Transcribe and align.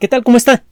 ¿Qué 0.00 0.08
tal? 0.08 0.24
¿Cómo 0.24 0.36
está? 0.36 0.64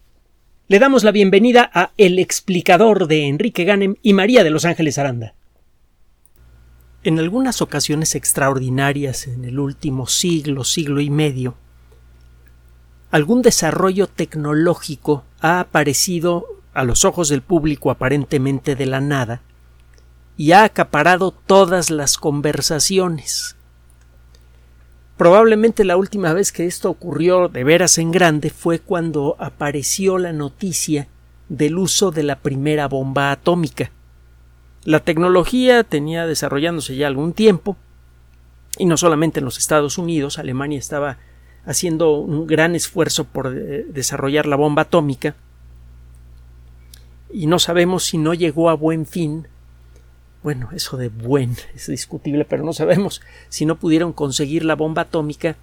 Le 0.66 0.80
damos 0.80 1.04
la 1.04 1.12
bienvenida 1.12 1.70
a 1.72 1.92
El 1.96 2.18
explicador 2.18 3.06
de 3.06 3.28
Enrique 3.28 3.62
Ganem 3.62 3.94
y 4.02 4.14
María 4.14 4.42
de 4.42 4.50
Los 4.50 4.64
Ángeles 4.64 4.98
Aranda. 4.98 5.34
En 7.04 7.20
algunas 7.20 7.62
ocasiones 7.62 8.16
extraordinarias 8.16 9.28
en 9.28 9.44
el 9.44 9.60
último 9.60 10.08
siglo, 10.08 10.64
siglo 10.64 11.00
y 11.00 11.08
medio, 11.08 11.54
algún 13.12 13.42
desarrollo 13.42 14.08
tecnológico 14.08 15.22
ha 15.40 15.60
aparecido 15.60 16.44
a 16.74 16.82
los 16.82 17.04
ojos 17.04 17.28
del 17.28 17.42
público 17.42 17.92
aparentemente 17.92 18.74
de 18.74 18.86
la 18.86 19.00
nada 19.00 19.40
y 20.36 20.50
ha 20.50 20.64
acaparado 20.64 21.30
todas 21.30 21.90
las 21.90 22.16
conversaciones. 22.18 23.54
Probablemente 25.22 25.84
la 25.84 25.96
última 25.96 26.32
vez 26.32 26.50
que 26.50 26.66
esto 26.66 26.90
ocurrió 26.90 27.46
de 27.46 27.62
veras 27.62 27.96
en 27.98 28.10
grande 28.10 28.50
fue 28.50 28.80
cuando 28.80 29.36
apareció 29.38 30.18
la 30.18 30.32
noticia 30.32 31.06
del 31.48 31.78
uso 31.78 32.10
de 32.10 32.24
la 32.24 32.40
primera 32.40 32.88
bomba 32.88 33.30
atómica. 33.30 33.92
La 34.82 34.98
tecnología 34.98 35.84
tenía 35.84 36.26
desarrollándose 36.26 36.96
ya 36.96 37.06
algún 37.06 37.34
tiempo, 37.34 37.76
y 38.78 38.84
no 38.84 38.96
solamente 38.96 39.38
en 39.38 39.44
los 39.44 39.58
Estados 39.58 39.96
Unidos, 39.96 40.40
Alemania 40.40 40.80
estaba 40.80 41.18
haciendo 41.64 42.18
un 42.18 42.48
gran 42.48 42.74
esfuerzo 42.74 43.22
por 43.22 43.56
eh, 43.56 43.86
desarrollar 43.88 44.46
la 44.46 44.56
bomba 44.56 44.82
atómica, 44.82 45.36
y 47.32 47.46
no 47.46 47.60
sabemos 47.60 48.02
si 48.02 48.18
no 48.18 48.34
llegó 48.34 48.70
a 48.70 48.74
buen 48.74 49.06
fin 49.06 49.46
bueno, 50.42 50.70
eso 50.74 50.96
de 50.96 51.08
buen 51.08 51.56
es 51.74 51.86
discutible, 51.86 52.44
pero 52.44 52.64
no 52.64 52.72
sabemos 52.72 53.22
si 53.48 53.64
no 53.64 53.76
pudieron 53.76 54.12
conseguir 54.12 54.64
la 54.64 54.74
bomba 54.74 55.02
atómica 55.02 55.56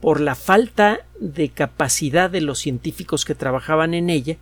por 0.00 0.20
la 0.20 0.34
falta 0.34 1.00
de 1.20 1.50
capacidad 1.50 2.30
de 2.30 2.40
los 2.40 2.58
científicos 2.58 3.24
que 3.24 3.34
trabajaban 3.34 3.94
en 3.94 4.10
ella 4.10 4.36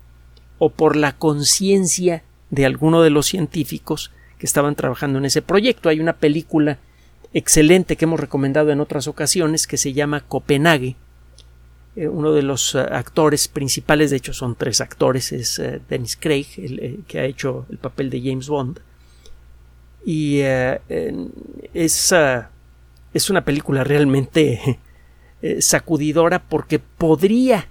o 0.58 0.70
por 0.70 0.96
la 0.96 1.12
conciencia 1.12 2.22
de 2.50 2.64
alguno 2.64 3.02
de 3.02 3.10
los 3.10 3.26
científicos 3.26 4.12
que 4.38 4.46
estaban 4.46 4.74
trabajando 4.74 5.18
en 5.18 5.24
ese 5.24 5.42
proyecto. 5.42 5.88
Hay 5.88 6.00
una 6.00 6.14
película 6.14 6.78
excelente 7.34 7.96
que 7.96 8.04
hemos 8.04 8.20
recomendado 8.20 8.70
en 8.70 8.80
otras 8.80 9.08
ocasiones 9.08 9.66
que 9.66 9.76
se 9.76 9.92
llama 9.92 10.22
Copenhague. 10.22 10.96
Eh, 11.96 12.08
uno 12.08 12.32
de 12.32 12.42
los 12.42 12.74
eh, 12.74 12.78
actores 12.78 13.48
principales, 13.48 14.10
de 14.10 14.18
hecho 14.18 14.32
son 14.32 14.54
tres 14.54 14.80
actores, 14.80 15.32
es 15.32 15.58
eh, 15.58 15.80
Dennis 15.88 16.16
Craig, 16.16 16.46
el, 16.56 17.04
que 17.06 17.18
ha 17.18 17.24
hecho 17.24 17.66
el 17.70 17.78
papel 17.78 18.10
de 18.10 18.20
James 18.20 18.48
Bond 18.48 18.80
y 20.06 20.38
eh, 20.38 20.80
es, 21.74 22.14
es, 23.12 23.28
una 23.28 23.44
película 23.44 23.82
realmente 23.82 24.78
eh, 25.42 25.60
sacudidora 25.60 26.38
porque 26.38 26.78
podría 26.78 27.66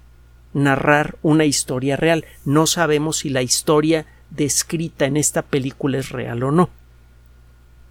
narrar 0.53 1.17
una 1.21 1.45
historia 1.45 1.95
real. 1.95 2.25
No 2.43 2.67
sabemos 2.67 3.19
si 3.19 3.29
la 3.29 3.41
historia 3.41 4.05
descrita 4.31 5.05
en 5.05 5.15
esta 5.15 5.43
película 5.43 5.97
es 5.97 6.09
real 6.09 6.43
o 6.43 6.51
no. 6.51 6.69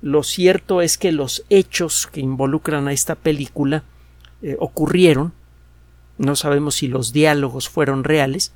Lo 0.02 0.22
cierto 0.22 0.82
es 0.82 0.98
que 0.98 1.10
los 1.10 1.46
hechos 1.48 2.06
que 2.06 2.20
involucran 2.20 2.86
a 2.86 2.92
esta 2.92 3.14
película 3.14 3.82
eh, 4.42 4.56
ocurrieron. 4.60 5.32
No 6.18 6.36
sabemos 6.36 6.74
si 6.74 6.88
los 6.88 7.14
diálogos 7.14 7.70
fueron 7.70 8.04
reales, 8.04 8.52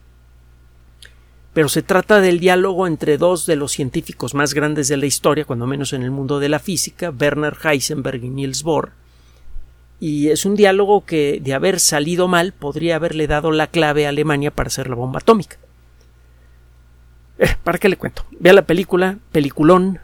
pero 1.59 1.69
se 1.69 1.83
trata 1.83 2.21
del 2.21 2.39
diálogo 2.39 2.87
entre 2.87 3.19
dos 3.19 3.45
de 3.45 3.57
los 3.57 3.73
científicos 3.73 4.33
más 4.33 4.55
grandes 4.55 4.87
de 4.87 4.97
la 4.97 5.07
historia, 5.07 5.45
cuando 5.45 5.67
menos 5.67 5.93
en 5.93 6.05
el 6.05 6.13
mundo 6.13 6.39
de 6.39 6.49
la 6.49 6.61
física, 6.61 7.11
Werner 7.11 7.57
Heisenberg 7.61 8.23
y 8.23 8.29
Niels 8.29 8.63
Bohr, 8.63 8.93
y 9.99 10.29
es 10.29 10.45
un 10.45 10.55
diálogo 10.55 11.05
que, 11.05 11.41
de 11.43 11.55
haber 11.55 11.81
salido 11.81 12.29
mal, 12.29 12.53
podría 12.53 12.95
haberle 12.95 13.27
dado 13.27 13.51
la 13.51 13.67
clave 13.67 14.07
a 14.07 14.11
Alemania 14.11 14.53
para 14.53 14.69
hacer 14.69 14.89
la 14.89 14.95
bomba 14.95 15.19
atómica. 15.19 15.57
Eh, 17.41 17.57
¿Para 17.65 17.79
qué 17.79 17.89
le 17.89 17.97
cuento? 17.97 18.25
Vea 18.39 18.53
la 18.53 18.63
película, 18.63 19.19
peliculón, 19.33 19.99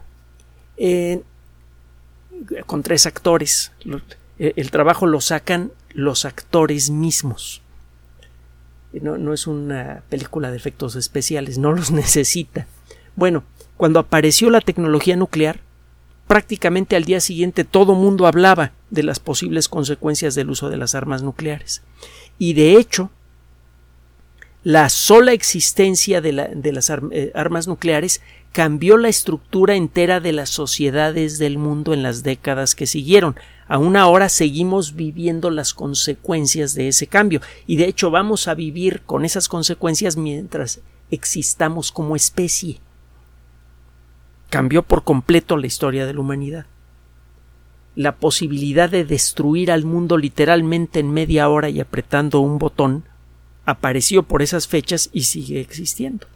eh, 0.75 1.21
con 2.65 2.83
tres 2.83 3.05
actores. 3.05 3.71
Eh, 4.39 4.51
el 4.57 4.71
trabajo 4.71 5.05
lo 5.05 5.21
sacan 5.21 5.71
los 5.93 6.25
actores 6.25 6.89
mismos 6.89 7.61
no, 9.01 9.33
es 9.33 9.47
una 9.47 10.03
película 10.09 10.51
de 10.51 10.57
efectos 10.57 10.95
especiales, 10.95 11.57
no 11.57 11.73
los 11.73 11.91
necesita. 11.91 12.67
Bueno, 13.15 13.43
cuando 13.77 13.99
apareció 13.99 14.49
la 14.49 14.61
tecnología 14.61 15.15
nuclear, 15.15 15.59
prácticamente 16.27 16.95
al 16.95 17.03
día 17.03 17.19
siguiente 17.19 17.63
todo 17.63 17.93
mundo 17.93 18.27
hablaba 18.27 18.71
de 18.89 19.03
las 19.03 19.19
posibles 19.19 19.69
consecuencias 19.69 20.35
del 20.35 20.49
uso 20.49 20.69
de 20.69 20.77
las 20.77 20.95
armas 20.95 21.23
nucleares. 21.23 21.81
Y 22.37 22.53
de 22.53 22.77
hecho, 22.77 23.11
la 24.63 24.89
sola 24.89 25.31
existencia 25.33 26.21
de, 26.21 26.33
las 26.33 26.89
eh, 26.89 27.31
armas 27.35 27.67
nucleares 27.67 28.21
cambió 28.55 28.95
la 28.95 29.09
estructura 29.09 29.75
entera 29.75 30.21
de 30.21 30.31
las 30.31 30.49
sociedades 30.49 31.39
del 31.39 31.57
mundo 31.57 31.93
en 31.93 32.03
las 32.03 32.23
décadas 32.23 32.73
que 32.73 32.87
siguieron. 32.87 33.35
Aún 33.67 33.97
ahora 33.97 34.29
seguimos 34.29 34.95
viviendo 34.95 35.51
las 35.51 35.73
consecuencias 35.73 36.73
de 36.73 36.87
ese 36.87 37.05
cambio 37.05 37.41
y 37.67 37.75
de 37.75 37.83
hecho 37.89 38.11
vamos 38.11 38.47
a 38.47 38.53
vivir 38.53 39.01
con 39.01 39.25
esas 39.25 39.49
consecuencias 39.49 40.15
mientras 40.15 40.79
existamos 41.11 41.91
como 41.91 42.15
especie. 42.15 42.79
Cambió 44.49 44.83
por 44.83 45.03
completo 45.03 45.57
la 45.57 45.67
historia 45.67 46.05
de 46.05 46.13
la 46.13 46.21
humanidad. 46.21 46.65
La 47.93 48.15
posibilidad 48.15 48.89
de 48.89 49.03
destruir 49.03 49.69
al 49.69 49.83
mundo 49.83 50.17
literalmente 50.17 51.01
en 51.01 51.11
media 51.11 51.49
hora 51.49 51.67
y 51.67 51.81
apretando 51.81 52.39
un 52.39 52.57
botón 52.57 53.03
apareció 53.65 54.23
por 54.23 54.41
esas 54.41 54.65
fechas 54.69 55.09
y 55.11 55.23
sigue 55.23 55.59
existiendo 55.59 56.27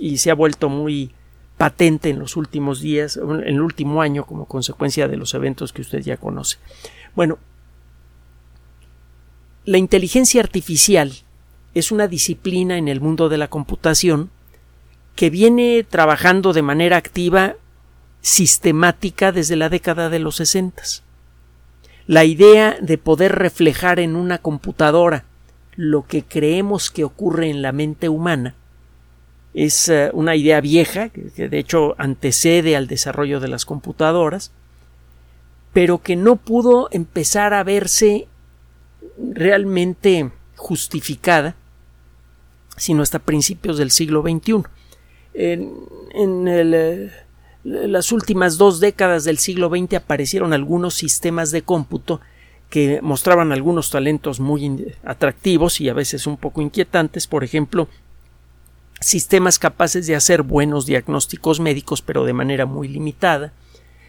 y 0.00 0.18
se 0.18 0.30
ha 0.30 0.34
vuelto 0.34 0.68
muy 0.68 1.12
patente 1.56 2.10
en 2.10 2.18
los 2.18 2.36
últimos 2.36 2.80
días, 2.80 3.16
en 3.16 3.42
el 3.42 3.60
último 3.60 4.00
año, 4.00 4.24
como 4.24 4.46
consecuencia 4.46 5.08
de 5.08 5.16
los 5.16 5.34
eventos 5.34 5.72
que 5.72 5.82
usted 5.82 6.00
ya 6.00 6.16
conoce. 6.16 6.58
Bueno, 7.14 7.38
la 9.64 9.78
inteligencia 9.78 10.40
artificial 10.40 11.12
es 11.74 11.92
una 11.92 12.06
disciplina 12.08 12.78
en 12.78 12.88
el 12.88 13.00
mundo 13.00 13.28
de 13.28 13.38
la 13.38 13.48
computación 13.48 14.30
que 15.16 15.30
viene 15.30 15.84
trabajando 15.88 16.52
de 16.52 16.62
manera 16.62 16.96
activa 16.96 17.56
sistemática 18.20 19.32
desde 19.32 19.56
la 19.56 19.68
década 19.68 20.10
de 20.10 20.20
los 20.20 20.36
sesentas. 20.36 21.02
La 22.06 22.24
idea 22.24 22.76
de 22.80 22.98
poder 22.98 23.32
reflejar 23.32 24.00
en 24.00 24.16
una 24.16 24.38
computadora 24.38 25.24
lo 25.74 26.06
que 26.06 26.24
creemos 26.24 26.90
que 26.90 27.04
ocurre 27.04 27.50
en 27.50 27.62
la 27.62 27.72
mente 27.72 28.08
humana 28.08 28.54
es 29.54 29.88
eh, 29.88 30.10
una 30.12 30.36
idea 30.36 30.60
vieja, 30.60 31.08
que 31.08 31.48
de 31.48 31.58
hecho 31.58 31.94
antecede 31.98 32.76
al 32.76 32.86
desarrollo 32.86 33.40
de 33.40 33.48
las 33.48 33.64
computadoras, 33.64 34.52
pero 35.72 35.98
que 35.98 36.16
no 36.16 36.36
pudo 36.36 36.88
empezar 36.92 37.54
a 37.54 37.64
verse 37.64 38.28
realmente 39.18 40.30
justificada 40.56 41.56
sino 42.78 43.02
hasta 43.02 43.18
principios 43.18 43.78
del 43.78 43.90
siglo 43.90 44.22
XXI. 44.22 44.62
En, 45.34 46.48
eh, 46.48 47.10
las 47.64 48.12
últimas 48.12 48.56
dos 48.56 48.80
décadas 48.80 49.24
del 49.24 49.38
siglo 49.38 49.68
XX 49.68 49.94
aparecieron 49.94 50.52
algunos 50.52 50.94
sistemas 50.94 51.50
de 51.50 51.62
cómputo 51.62 52.20
que 52.70 53.00
mostraban 53.02 53.52
algunos 53.52 53.90
talentos 53.90 54.40
muy 54.40 54.94
atractivos 55.04 55.80
y 55.80 55.88
a 55.88 55.94
veces 55.94 56.26
un 56.26 56.36
poco 56.36 56.62
inquietantes, 56.62 57.26
por 57.26 57.44
ejemplo, 57.44 57.88
sistemas 59.00 59.58
capaces 59.58 60.06
de 60.06 60.16
hacer 60.16 60.42
buenos 60.42 60.86
diagnósticos 60.86 61.60
médicos 61.60 62.02
pero 62.02 62.24
de 62.24 62.32
manera 62.32 62.66
muy 62.66 62.88
limitada, 62.88 63.52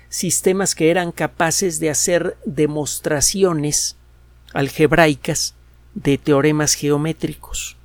sistemas 0.09 0.75
que 0.75 0.89
eran 0.89 1.11
capaces 1.11 1.79
de 1.79 1.89
hacer 1.89 2.37
demostraciones 2.45 3.95
algebraicas 4.53 5.55
de 5.93 6.17
teoremas 6.17 6.73
geométricos. 6.73 7.77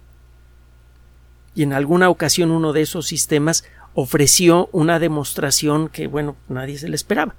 Y 1.54 1.62
en 1.62 1.72
alguna 1.72 2.08
ocasión 2.08 2.50
uno 2.50 2.72
de 2.72 2.82
esos 2.82 3.06
sistemas 3.06 3.64
ofreció 3.94 4.68
una 4.72 4.98
demostración 4.98 5.88
que, 5.88 6.06
bueno, 6.06 6.36
nadie 6.48 6.78
se 6.78 6.88
le 6.88 6.96
esperaba. 6.96 7.34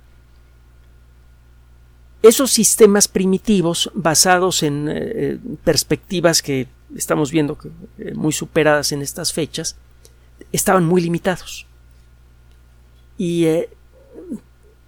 Esos 2.22 2.52
sistemas 2.52 3.08
primitivos, 3.08 3.92
basados 3.94 4.64
en 4.64 4.88
eh, 4.90 5.38
perspectivas 5.64 6.42
que 6.42 6.68
estamos 6.96 7.32
viendo 7.32 7.58
que 7.58 7.70
eh, 7.98 8.14
muy 8.14 8.34
superadas 8.34 8.92
en 8.92 9.02
estas 9.02 9.34
fechas, 9.34 9.78
estaban 10.52 10.86
muy 10.86 11.02
limitados. 11.02 11.66
Y 13.18 13.46
eh, 13.46 13.70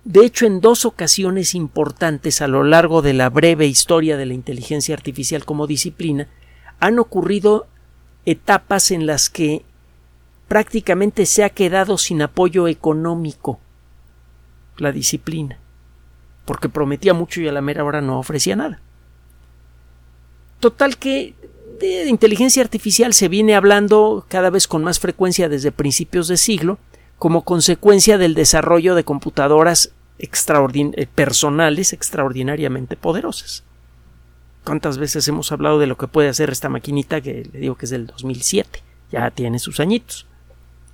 de 0.04 0.26
hecho, 0.26 0.46
en 0.46 0.62
dos 0.62 0.86
ocasiones 0.86 1.56
importantes 1.56 2.42
a 2.42 2.48
lo 2.48 2.64
largo 2.64 3.02
de 3.02 3.14
la 3.14 3.30
breve 3.30 3.68
historia 3.68 4.18
de 4.18 4.26
la 4.26 4.34
inteligencia 4.34 4.96
artificial 4.96 5.46
como 5.46 5.68
disciplina, 5.68 6.28
han 6.80 7.00
ocurrido 7.00 7.68
etapas 8.26 8.92
en 8.92 9.06
las 9.06 9.30
que 9.30 9.66
prácticamente 10.48 11.26
se 11.26 11.44
ha 11.44 11.50
quedado 11.50 11.98
sin 11.98 12.22
apoyo 12.22 12.68
económico 12.68 13.60
la 14.78 14.92
disciplina, 14.92 15.60
porque 16.46 16.70
prometía 16.70 17.14
mucho 17.14 17.42
y 17.42 17.48
a 17.48 17.52
la 17.52 17.62
mera 17.62 17.84
hora 17.84 18.02
no 18.02 18.20
ofrecía 18.20 18.56
nada. 18.56 18.80
Total 20.60 20.98
que 20.98 21.36
de 21.80 22.10
inteligencia 22.10 22.64
artificial 22.64 23.14
se 23.14 23.28
viene 23.28 23.56
hablando 23.56 24.26
cada 24.28 24.50
vez 24.50 24.68
con 24.68 24.84
más 24.84 25.00
frecuencia 25.00 25.50
desde 25.50 25.72
principios 25.72 26.28
de 26.28 26.38
siglo 26.38 26.80
como 27.18 27.44
consecuencia 27.44 28.18
del 28.18 28.36
desarrollo 28.36 28.96
de 28.96 29.04
computadoras 29.04 29.92
eh, 30.20 31.08
personales 31.14 31.94
extraordinariamente 31.94 32.96
poderosas. 32.96 33.64
¿Cuántas 34.64 34.98
veces 34.98 35.28
hemos 35.28 35.52
hablado 35.52 35.80
de 35.80 35.88
lo 35.88 35.98
que 35.98 36.08
puede 36.08 36.30
hacer 36.30 36.50
esta 36.50 36.70
maquinita 36.70 37.22
que 37.22 37.48
le 37.52 37.60
digo 37.60 37.76
que 37.76 37.86
es 37.86 37.92
del 37.92 38.08
2007? 38.08 38.84
Ya 39.12 39.32
tiene 39.32 39.60
sus 39.60 39.80
añitos. 39.80 40.26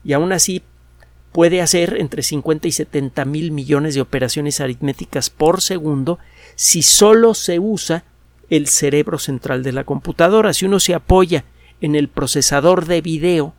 Y 0.04 0.14
aún 0.14 0.32
así 0.32 0.62
puede 1.32 1.62
hacer 1.62 1.98
entre 2.00 2.22
50 2.22 2.68
y 2.68 2.72
70 2.72 3.26
mil 3.26 3.52
millones 3.52 3.96
de 3.96 4.02
operaciones 4.02 4.60
aritméticas 4.60 5.30
por 5.30 5.62
segundo 5.62 6.20
si 6.56 6.84
solo 6.84 7.34
se 7.34 7.58
usa 7.58 8.04
el 8.56 8.68
cerebro 8.68 9.18
central 9.18 9.64
de 9.64 9.72
la 9.72 9.84
computadora. 9.84 10.54
Si 10.54 10.66
uno 10.66 10.80
se 10.80 10.94
apoya 10.94 11.44
en 11.82 11.96
el 11.96 12.08
procesador 12.08 12.86
de 12.86 13.02
video, 13.02 13.56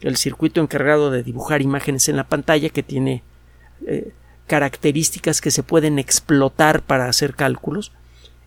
el 0.00 0.16
circuito 0.16 0.60
encargado 0.60 1.12
de 1.12 1.22
dibujar 1.22 1.62
imágenes 1.62 2.08
en 2.08 2.16
la 2.16 2.24
pantalla 2.24 2.70
que 2.70 2.82
tiene 2.82 3.22
eh, 3.86 4.12
características 4.48 5.40
que 5.40 5.52
se 5.52 5.62
pueden 5.62 6.00
explotar 6.00 6.82
para 6.82 7.08
hacer 7.08 7.36
cálculos, 7.36 7.92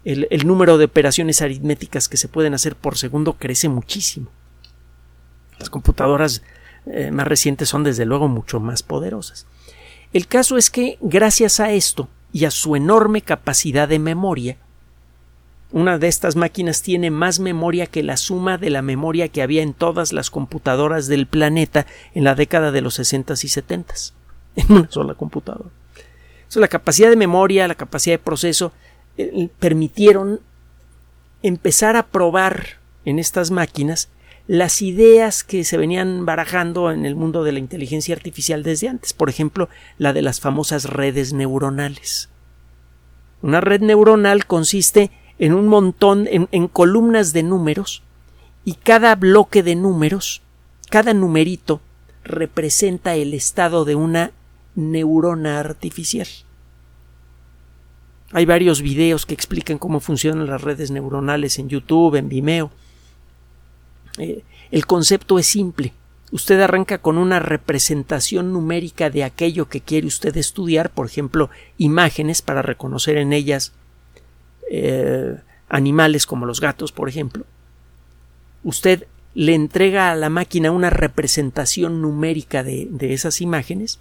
el, 0.04 0.28
número 0.46 0.78
de 0.78 0.86
operaciones 0.86 1.42
aritméticas 1.42 2.10
que 2.10 2.18
se 2.18 2.28
pueden 2.28 2.54
hacer 2.54 2.76
por 2.76 2.98
segundo 2.98 3.34
crece 3.34 3.70
muchísimo. 3.70 4.28
Las 5.60 5.70
computadoras 5.70 6.42
eh, 6.88 7.10
más 7.12 7.28
recientes 7.28 7.70
son 7.70 7.86
desde 7.86 8.06
luego 8.06 8.28
mucho 8.28 8.60
más 8.60 8.84
poderosas. 8.84 9.46
El 10.12 10.28
caso 10.28 10.58
es 10.58 10.70
que 10.70 10.98
gracias 11.00 11.62
a 11.62 11.72
esto 11.72 12.10
y 12.34 12.44
a 12.44 12.52
su 12.52 12.76
enorme 12.76 13.22
capacidad 13.22 13.88
de 13.88 14.00
memoria, 14.00 14.58
una 15.72 16.00
de 16.00 16.08
estas 16.08 16.36
máquinas 16.36 16.82
tiene 16.82 17.12
más 17.12 17.40
memoria 17.40 17.86
que 17.86 18.02
la 18.02 18.18
suma 18.18 18.58
de 18.58 18.70
la 18.70 18.82
memoria 18.82 19.28
que 19.28 19.42
había 19.42 19.62
en 19.62 19.74
todas 19.74 20.14
las 20.14 20.32
computadoras 20.32 21.08
del 21.08 21.28
planeta 21.28 21.86
en 22.16 22.24
la 22.24 22.36
década 22.36 22.72
de 22.72 22.82
los 22.82 22.96
60 22.96 23.34
y 23.34 23.48
70 23.48 23.94
en 24.56 24.72
una 24.72 24.92
sola 24.92 25.14
computadora. 25.14 25.70
la 26.56 26.68
capacidad 26.68 27.10
de 27.10 27.16
memoria, 27.16 27.68
la 27.68 27.76
capacidad 27.76 28.16
de 28.16 28.24
proceso 28.24 28.72
eh, 29.18 29.50
permitieron 29.60 30.40
empezar 31.44 31.96
a 31.96 32.08
probar 32.08 32.80
en 33.06 33.20
estas 33.20 33.52
máquinas 33.52 34.10
las 34.48 34.82
ideas 34.82 35.44
que 35.44 35.64
se 35.64 35.78
venían 35.78 36.26
barajando 36.26 36.92
en 36.92 37.06
el 37.06 37.16
mundo 37.16 37.44
de 37.44 37.52
la 37.52 37.60
inteligencia 37.60 38.16
artificial 38.16 38.64
desde 38.64 38.90
antes, 38.90 39.14
por 39.14 39.30
ejemplo, 39.30 39.70
la 40.00 40.12
de 40.12 40.24
las 40.24 40.40
famosas 40.40 40.86
redes 40.86 41.34
neuronales. 41.34 42.30
Una 43.44 43.62
red 43.62 43.82
neuronal 43.82 44.48
consiste 44.48 45.12
en 45.40 45.54
un 45.54 45.68
montón, 45.68 46.28
en, 46.30 46.68
columnas 46.68 47.32
de 47.32 47.44
números, 47.44 48.04
y 48.66 48.74
cada 48.74 49.16
bloque 49.16 49.64
de 49.64 49.76
números, 49.76 50.42
cada 50.90 51.14
numerito, 51.14 51.80
representa 52.26 53.16
el 53.16 53.34
estado 53.34 53.86
de 53.86 53.96
una 53.96 54.32
neurona 54.76 55.60
artificial. 55.60 56.28
Hay 58.32 58.46
varios 58.46 58.82
videos 58.82 59.26
que 59.26 59.34
explican 59.34 59.78
cómo 59.80 60.02
funcionan 60.02 60.46
las 60.46 60.62
redes 60.62 60.92
neuronales 60.92 61.58
en 61.58 61.70
YouTube, 61.70 62.16
en 62.16 62.30
Vimeo. 62.30 62.70
Eh, 64.20 64.44
el 64.70 64.86
concepto 64.86 65.40
es 65.40 65.48
simple. 65.48 65.94
Usted 66.32 66.62
arranca 66.62 67.00
con 67.00 67.18
una 67.18 67.40
representación 67.40 68.54
numérica 68.54 69.10
de 69.10 69.24
aquello 69.24 69.68
que 69.68 69.82
quiere 69.82 70.06
usted 70.06 70.36
estudiar, 70.38 70.92
por 70.92 71.08
ejemplo, 71.08 71.50
imágenes 71.80 72.44
para 72.44 72.62
reconocer 72.62 73.18
en 73.18 73.34
ellas 73.34 73.74
eh, 74.70 75.36
animales 75.68 76.26
como 76.26 76.46
los 76.46 76.62
gatos, 76.62 76.92
por 76.92 77.10
ejemplo, 77.10 77.46
usted 78.64 79.08
le 79.34 79.56
entrega 79.56 80.12
a 80.12 80.16
la 80.16 80.30
máquina 80.30 80.72
una 80.72 80.90
representación 80.90 82.02
numérica 82.02 82.64
de, 82.64 82.88
de 82.90 83.14
esas 83.14 83.42
imágenes 83.42 84.00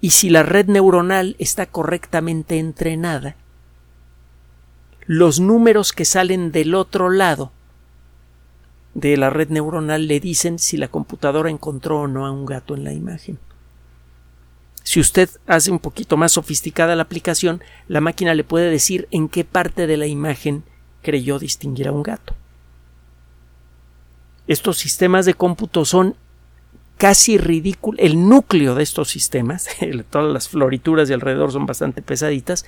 y 0.00 0.10
si 0.10 0.30
la 0.30 0.42
red 0.42 0.66
neuronal 0.66 1.36
está 1.38 1.66
correctamente 1.66 2.58
entrenada, 2.58 3.36
los 5.06 5.40
números 5.40 5.92
que 5.92 6.04
salen 6.04 6.52
del 6.52 6.74
otro 6.74 7.10
lado 7.10 7.52
de 8.94 9.16
la 9.16 9.30
red 9.30 9.50
neuronal 9.50 10.08
le 10.08 10.20
dicen 10.20 10.58
si 10.58 10.76
la 10.76 10.88
computadora 10.88 11.50
encontró 11.50 12.02
o 12.02 12.08
no 12.08 12.26
a 12.26 12.30
un 12.30 12.46
gato 12.46 12.74
en 12.74 12.84
la 12.84 12.92
imagen. 12.92 13.38
Si 14.86 15.00
usted 15.00 15.28
hace 15.48 15.72
un 15.72 15.80
poquito 15.80 16.16
más 16.16 16.30
sofisticada 16.30 16.94
la 16.94 17.02
aplicación, 17.02 17.60
la 17.88 18.00
máquina 18.00 18.34
le 18.34 18.44
puede 18.44 18.70
decir 18.70 19.08
en 19.10 19.28
qué 19.28 19.42
parte 19.42 19.88
de 19.88 19.96
la 19.96 20.06
imagen 20.06 20.62
creyó 21.02 21.40
distinguir 21.40 21.88
a 21.88 21.92
un 21.92 22.04
gato. 22.04 22.36
Estos 24.46 24.78
sistemas 24.78 25.26
de 25.26 25.34
cómputo 25.34 25.84
son 25.84 26.14
casi 26.98 27.36
ridículos. 27.36 27.98
El 28.00 28.28
núcleo 28.28 28.76
de 28.76 28.84
estos 28.84 29.08
sistemas, 29.08 29.66
todas 30.10 30.32
las 30.32 30.48
florituras 30.48 31.08
de 31.08 31.14
alrededor 31.14 31.50
son 31.50 31.66
bastante 31.66 32.00
pesaditas, 32.00 32.64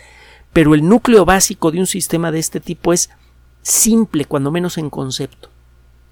pero 0.52 0.74
el 0.74 0.88
núcleo 0.88 1.24
básico 1.24 1.70
de 1.70 1.78
un 1.78 1.86
sistema 1.86 2.32
de 2.32 2.40
este 2.40 2.58
tipo 2.58 2.92
es 2.92 3.10
simple, 3.62 4.24
cuando 4.24 4.50
menos 4.50 4.76
en 4.76 4.90
concepto. 4.90 5.50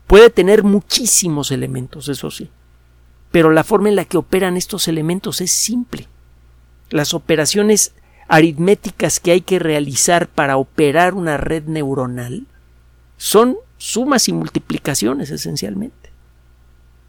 Puede 0.07 0.31
tener 0.31 0.63
muchísimos 0.63 1.51
elementos, 1.51 2.09
eso 2.09 2.31
sí, 2.31 2.49
pero 3.37 3.51
la 3.51 3.65
forma 3.65 3.91
en 3.91 3.97
la 3.97 4.07
que 4.07 4.17
operan 4.17 4.57
estos 4.57 4.89
elementos 4.89 5.43
es 5.43 5.51
simple. 5.51 6.09
Las 6.89 7.13
operaciones 7.13 7.93
aritméticas 8.29 9.21
que 9.21 9.31
hay 9.31 9.43
que 9.43 9.59
realizar 9.59 10.27
para 10.27 10.57
operar 10.57 11.13
una 11.13 11.37
red 11.37 11.65
neuronal 11.65 12.47
son 13.19 13.59
sumas 13.77 14.29
y 14.29 14.33
multiplicaciones 14.33 15.31
esencialmente. 15.31 16.09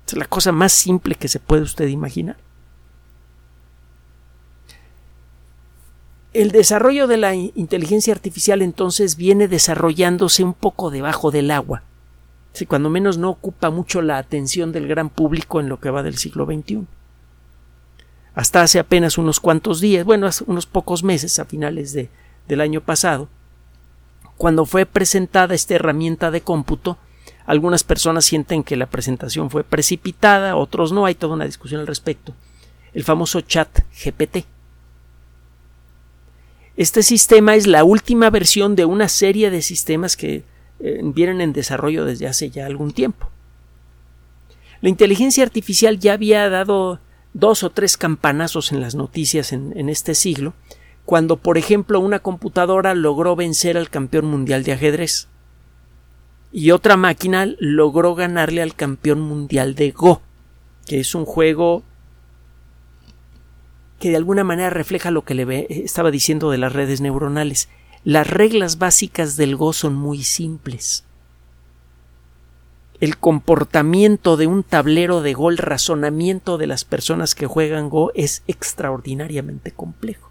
Es 0.06 0.18
la 0.18 0.26
cosa 0.26 0.52
más 0.52 0.74
simple 0.74 1.16
que 1.16 1.30
se 1.30 1.40
puede 1.40 1.62
usted 1.62 1.88
imaginar. 1.88 2.36
El 6.34 6.52
desarrollo 6.52 7.08
de 7.08 7.16
la 7.16 7.36
inteligencia 7.36 8.14
artificial 8.14 8.62
entonces 8.62 9.16
viene 9.16 9.48
desarrollándose 9.48 10.44
un 10.44 10.54
poco 10.54 10.92
debajo 10.92 11.32
del 11.32 11.52
agua 11.52 11.84
cuando 12.66 12.90
menos 12.90 13.18
no 13.18 13.30
ocupa 13.30 13.70
mucho 13.70 14.02
la 14.02 14.18
atención 14.18 14.72
del 14.72 14.88
gran 14.88 15.10
público 15.10 15.60
en 15.60 15.70
lo 15.70 15.80
que 15.80 15.90
va 15.90 16.04
del 16.04 16.18
siglo 16.18 16.46
XXI. 16.46 16.86
Hasta 18.36 18.62
hace 18.62 18.80
apenas 18.80 19.18
unos 19.18 19.40
cuantos 19.40 19.82
días, 19.82 20.06
bueno, 20.06 20.28
hace 20.28 20.44
unos 20.48 20.66
pocos 20.66 21.04
meses, 21.04 21.40
a 21.40 21.46
finales 21.46 21.94
de, 21.94 22.10
del 22.48 22.62
año 22.62 22.82
pasado, 22.82 23.30
cuando 24.38 24.66
fue 24.66 24.86
presentada 24.86 25.56
esta 25.56 25.76
herramienta 25.76 26.30
de 26.32 26.42
cómputo, 26.42 26.98
algunas 27.46 27.84
personas 27.84 28.26
sienten 28.26 28.64
que 28.64 28.76
la 28.76 28.86
presentación 28.86 29.50
fue 29.50 29.64
precipitada, 29.64 30.56
otros 30.56 30.92
no, 30.92 31.06
hay 31.06 31.16
toda 31.16 31.34
una 31.34 31.46
discusión 31.46 31.82
al 31.82 31.88
respecto. 31.88 32.34
El 32.94 33.04
famoso 33.04 33.42
chat 33.42 33.70
GPT. 34.04 34.46
Este 36.76 37.02
sistema 37.02 37.56
es 37.56 37.66
la 37.66 37.84
última 37.84 38.30
versión 38.30 38.76
de 38.76 38.86
una 38.86 39.08
serie 39.08 39.50
de 39.50 39.64
sistemas 39.64 40.16
que 40.16 40.44
eh, 40.80 41.02
vienen 41.04 41.42
en 41.42 41.54
desarrollo 41.54 42.06
desde 42.06 42.28
hace 42.28 42.50
ya 42.50 42.66
algún 42.66 42.92
tiempo. 42.92 43.30
La 44.82 44.90
inteligencia 44.90 45.44
artificial 45.44 46.00
ya 46.00 46.14
había 46.14 46.50
dado 46.50 47.00
dos 47.34 47.64
o 47.64 47.70
tres 47.72 47.98
campanazos 47.98 48.72
en 48.72 48.82
las 48.82 48.96
noticias 48.96 49.54
en, 49.54 49.78
en 49.78 49.90
este 49.90 50.16
siglo, 50.16 50.54
cuando, 51.06 51.38
por 51.38 51.58
ejemplo, 51.58 52.00
una 52.00 52.20
computadora 52.20 52.94
logró 52.94 53.36
vencer 53.36 53.78
al 53.78 53.90
campeón 53.90 54.26
mundial 54.26 54.64
de 54.64 54.74
ajedrez 54.74 55.28
y 56.52 56.72
otra 56.72 56.98
máquina 56.98 57.48
logró 57.60 58.16
ganarle 58.16 58.62
al 58.62 58.76
campeón 58.76 59.22
mundial 59.22 59.76
de 59.76 59.92
Go, 59.92 60.22
que 60.86 61.00
es 61.00 61.14
un 61.16 61.26
juego 61.26 61.84
que 64.00 64.10
de 64.10 64.16
alguna 64.16 64.44
manera 64.44 64.70
refleja 64.70 65.12
lo 65.12 65.24
que 65.24 65.34
le 65.34 65.68
estaba 65.70 66.12
diciendo 66.12 66.52
de 66.52 66.58
las 66.58 66.74
redes 66.74 67.02
neuronales. 67.02 67.70
Las 68.04 68.28
reglas 68.28 68.78
básicas 68.78 69.38
del 69.38 69.56
Go 69.56 69.74
son 69.74 69.96
muy 69.96 70.24
simples. 70.24 71.04
El 73.00 73.18
comportamiento 73.18 74.38
de 74.38 74.48
un 74.48 74.64
tablero 74.64 75.22
de 75.22 75.34
Go, 75.34 75.50
el 75.50 75.58
razonamiento 75.58 76.58
de 76.58 76.68
las 76.68 76.84
personas 76.84 77.36
que 77.36 77.46
juegan 77.46 77.90
Go 77.90 78.12
es 78.16 78.44
extraordinariamente 78.48 79.72
complejo. 79.72 80.28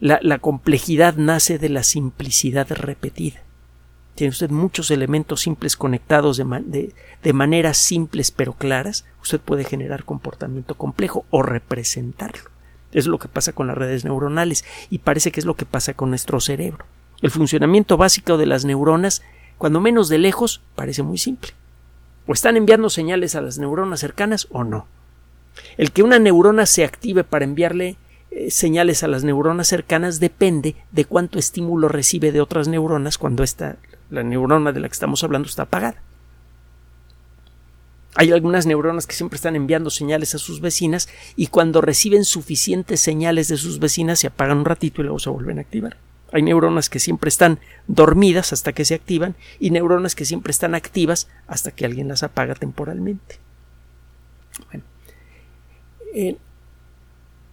La, 0.00 0.38
complejidad 0.38 1.14
nace 1.14 1.58
de 1.58 1.68
la 1.68 1.84
simplicidad 1.84 2.68
repetida. 2.70 3.40
Tiene 4.16 4.30
usted 4.30 4.50
muchos 4.50 4.90
elementos 4.90 5.42
simples 5.42 5.76
conectados 5.76 6.36
de, 6.36 6.92
de, 7.22 7.32
maneras 7.32 7.76
simples 7.76 8.32
pero 8.32 8.54
claras. 8.54 9.04
Usted 9.22 9.38
puede 9.38 9.62
generar 9.62 10.04
comportamiento 10.04 10.74
complejo 10.74 11.26
o 11.30 11.42
representarlo. 11.42 12.50
Es 12.92 13.06
lo 13.06 13.18
que 13.18 13.28
pasa 13.28 13.52
con 13.52 13.66
las 13.66 13.78
redes 13.78 14.04
neuronales 14.04 14.64
y 14.90 14.98
parece 14.98 15.32
que 15.32 15.40
es 15.40 15.46
lo 15.46 15.54
que 15.54 15.66
pasa 15.66 15.94
con 15.94 16.10
nuestro 16.10 16.40
cerebro. 16.40 16.84
El 17.22 17.30
funcionamiento 17.30 17.96
básico 17.96 18.38
de 18.38 18.46
las 18.46 18.64
neuronas, 18.64 19.22
cuando 19.58 19.80
menos 19.80 20.08
de 20.08 20.18
lejos, 20.18 20.60
parece 20.74 21.02
muy 21.02 21.18
simple. 21.18 21.52
O 22.26 22.32
están 22.32 22.56
enviando 22.56 22.90
señales 22.90 23.34
a 23.34 23.40
las 23.40 23.58
neuronas 23.58 24.00
cercanas 24.00 24.48
o 24.50 24.64
no. 24.64 24.86
El 25.76 25.92
que 25.92 26.02
una 26.02 26.18
neurona 26.18 26.66
se 26.66 26.84
active 26.84 27.24
para 27.24 27.44
enviarle 27.44 27.96
eh, 28.30 28.50
señales 28.50 29.02
a 29.02 29.08
las 29.08 29.24
neuronas 29.24 29.66
cercanas 29.66 30.20
depende 30.20 30.76
de 30.92 31.04
cuánto 31.04 31.38
estímulo 31.38 31.88
recibe 31.88 32.32
de 32.32 32.40
otras 32.40 32.68
neuronas 32.68 33.18
cuando 33.18 33.42
esta, 33.42 33.76
la 34.08 34.22
neurona 34.22 34.72
de 34.72 34.80
la 34.80 34.88
que 34.88 34.92
estamos 34.92 35.24
hablando 35.24 35.48
está 35.48 35.62
apagada. 35.64 36.00
Hay 38.16 38.32
algunas 38.32 38.66
neuronas 38.66 39.06
que 39.06 39.14
siempre 39.14 39.36
están 39.36 39.54
enviando 39.54 39.88
señales 39.88 40.34
a 40.34 40.38
sus 40.38 40.60
vecinas 40.60 41.08
y 41.36 41.46
cuando 41.46 41.80
reciben 41.80 42.24
suficientes 42.24 43.00
señales 43.00 43.48
de 43.48 43.56
sus 43.56 43.78
vecinas 43.78 44.18
se 44.18 44.26
apagan 44.26 44.58
un 44.58 44.64
ratito 44.64 45.00
y 45.00 45.04
luego 45.04 45.20
se 45.20 45.30
vuelven 45.30 45.58
a 45.58 45.62
activar. 45.62 45.96
Hay 46.32 46.42
neuronas 46.42 46.88
que 46.88 46.98
siempre 46.98 47.28
están 47.28 47.60
dormidas 47.86 48.52
hasta 48.52 48.72
que 48.72 48.84
se 48.84 48.94
activan 48.94 49.36
y 49.58 49.70
neuronas 49.70 50.14
que 50.14 50.24
siempre 50.24 50.50
están 50.50 50.74
activas 50.74 51.28
hasta 51.46 51.70
que 51.70 51.84
alguien 51.84 52.08
las 52.08 52.22
apaga 52.22 52.54
temporalmente. 52.54 53.38
Eh, 56.14 56.36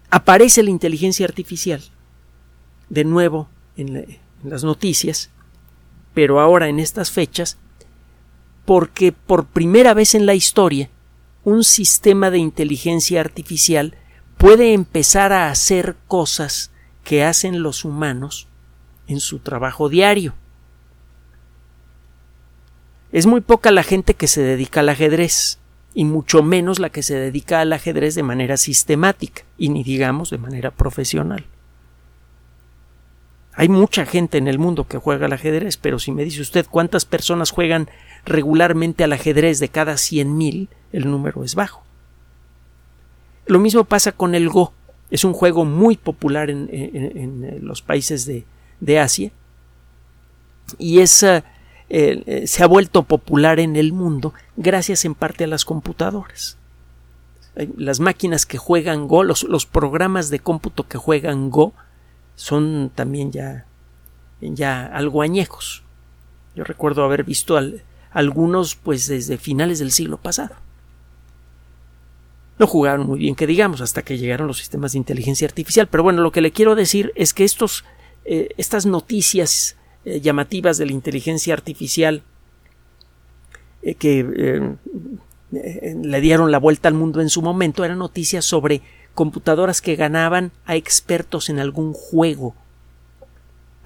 aparece 0.09 0.63
la 0.63 0.71
inteligencia 0.71 1.25
artificial 1.25 1.81
de 2.89 3.03
nuevo 3.03 3.47
en 3.75 4.19
las 4.43 4.63
noticias, 4.63 5.29
pero 6.15 6.39
ahora 6.39 6.67
en 6.67 6.79
estas 6.79 7.11
fechas 7.11 7.57
porque 8.67 9.13
por 9.13 9.45
primera 9.45 9.93
vez 9.93 10.13
en 10.13 10.25
la 10.25 10.35
historia 10.35 10.89
un 11.45 11.63
sistema 11.63 12.29
de 12.31 12.39
inteligencia 12.39 13.21
artificial 13.21 13.95
puede 14.37 14.73
empezar 14.73 15.31
a 15.31 15.49
hacer 15.49 15.95
cosas 16.09 16.69
que 17.05 17.23
hacen 17.23 17.63
los 17.63 17.85
humanos 17.85 18.49
en 19.07 19.21
su 19.21 19.39
trabajo 19.39 19.87
diario. 19.87 20.33
Es 23.13 23.25
muy 23.25 23.39
poca 23.39 23.71
la 23.71 23.83
gente 23.83 24.15
que 24.15 24.27
se 24.27 24.41
dedica 24.41 24.81
al 24.81 24.89
ajedrez, 24.89 25.59
y 25.93 26.03
mucho 26.03 26.43
menos 26.43 26.79
la 26.79 26.89
que 26.89 27.03
se 27.03 27.15
dedica 27.15 27.61
al 27.61 27.71
ajedrez 27.71 28.15
de 28.15 28.23
manera 28.23 28.57
sistemática, 28.57 29.43
y 29.57 29.69
ni 29.69 29.81
digamos 29.85 30.29
de 30.29 30.39
manera 30.39 30.71
profesional. 30.71 31.45
Hay 33.53 33.69
mucha 33.69 34.05
gente 34.05 34.37
en 34.37 34.49
el 34.49 34.59
mundo 34.59 34.89
que 34.89 34.97
juega 34.97 35.27
al 35.27 35.33
ajedrez, 35.33 35.77
pero 35.77 35.99
si 35.99 36.11
me 36.11 36.25
dice 36.25 36.41
usted 36.41 36.65
cuántas 36.69 37.05
personas 37.05 37.51
juegan 37.51 37.89
regularmente 38.27 39.03
al 39.03 39.13
ajedrez 39.13 39.59
de 39.59 39.69
cada 39.69 39.93
100.000, 39.93 40.67
el 40.91 41.09
número 41.09 41.43
es 41.43 41.55
bajo. 41.55 41.83
Lo 43.45 43.59
mismo 43.59 43.85
pasa 43.85 44.11
con 44.11 44.35
el 44.35 44.49
Go. 44.49 44.73
Es 45.09 45.23
un 45.23 45.33
juego 45.33 45.63
muy 45.63 45.95
popular 45.95 46.49
en, 46.49 46.69
en, 46.71 47.65
los 47.65 47.81
países 47.81 48.25
de, 48.25 48.45
de, 48.81 48.99
Asia 48.99 49.31
y 50.77 50.99
es, 50.99 51.23
eh, 51.23 51.43
eh, 51.89 52.45
se 52.45 52.63
ha 52.63 52.67
vuelto 52.67 53.03
popular 53.03 53.61
en 53.61 53.77
el 53.77 53.93
mundo 53.93 54.33
gracias 54.57 55.05
en 55.05 55.15
parte 55.15 55.45
a 55.45 55.47
las 55.47 55.63
computadoras. 55.63 56.57
Las 57.77 58.01
máquinas 58.01 58.45
que 58.45 58.57
juegan 58.57 59.07
Go, 59.07 59.23
los, 59.23 59.43
los 59.43 59.65
programas 59.65 60.29
de 60.29 60.39
cómputo 60.39 60.85
que 60.85 60.97
juegan 60.97 61.49
Go, 61.49 61.73
son 62.35 62.91
también 62.93 63.31
ya, 63.31 63.65
ya 64.41 64.85
algo 64.85 65.21
añejos. 65.21 65.83
Yo 66.53 66.65
recuerdo 66.65 67.05
haber 67.05 67.23
visto 67.23 67.55
algunos 68.11 68.75
pues 68.75 69.07
desde 69.07 69.37
finales 69.37 69.79
del 69.79 69.91
siglo 69.91 70.17
pasado. 70.17 70.55
No 72.59 72.65
jugaron 72.65 73.05
muy 73.05 73.19
bien, 73.19 73.35
que 73.35 73.45
digamos, 73.45 73.81
hasta 73.81 74.01
que 74.01 74.17
llegaron 74.17 74.47
los 74.47 74.57
sistemas 74.57 74.93
de 74.93 74.97
inteligencia 74.97 75.47
artificial. 75.47 75.87
Pero 75.87 76.03
bueno, 76.03 76.21
lo 76.21 76.31
que 76.31 76.41
le 76.41 76.51
quiero 76.51 76.75
decir 76.75 77.11
es 77.15 77.33
que 77.33 77.43
estos, 77.43 77.85
eh, 78.25 78.49
estas 78.57 78.85
noticias 78.85 79.77
eh, 80.05 80.21
llamativas 80.21 80.77
de 80.77 80.87
la 80.87 80.91
inteligencia 80.93 81.53
artificial 81.53 82.23
eh, 83.83 83.93
que 83.93 84.75
le 85.51 86.21
dieron 86.21 86.51
la 86.51 86.57
vuelta 86.57 86.89
al 86.89 86.95
mundo 86.95 87.21
en 87.21 87.29
su 87.29 87.41
momento 87.41 87.85
eran 87.85 87.99
noticias 87.99 88.43
sobre 88.43 88.81
computadoras 89.13 89.81
que 89.81 89.95
ganaban 89.95 90.51
a 90.65 90.75
expertos 90.75 91.49
en 91.49 91.59
algún 91.59 91.93
juego. 91.93 92.53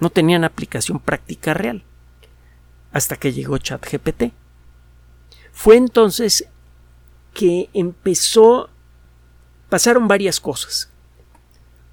No 0.00 0.10
tenían 0.10 0.44
aplicación 0.44 0.98
práctica 0.98 1.54
real. 1.54 1.84
Hasta 2.92 3.16
que 3.16 3.32
llegó 3.32 3.58
ChatGPT. 3.58 4.32
Fue 5.52 5.76
entonces 5.76 6.46
que 7.34 7.68
empezó. 7.72 8.70
pasaron 9.68 10.08
varias 10.08 10.40
cosas. 10.40 10.90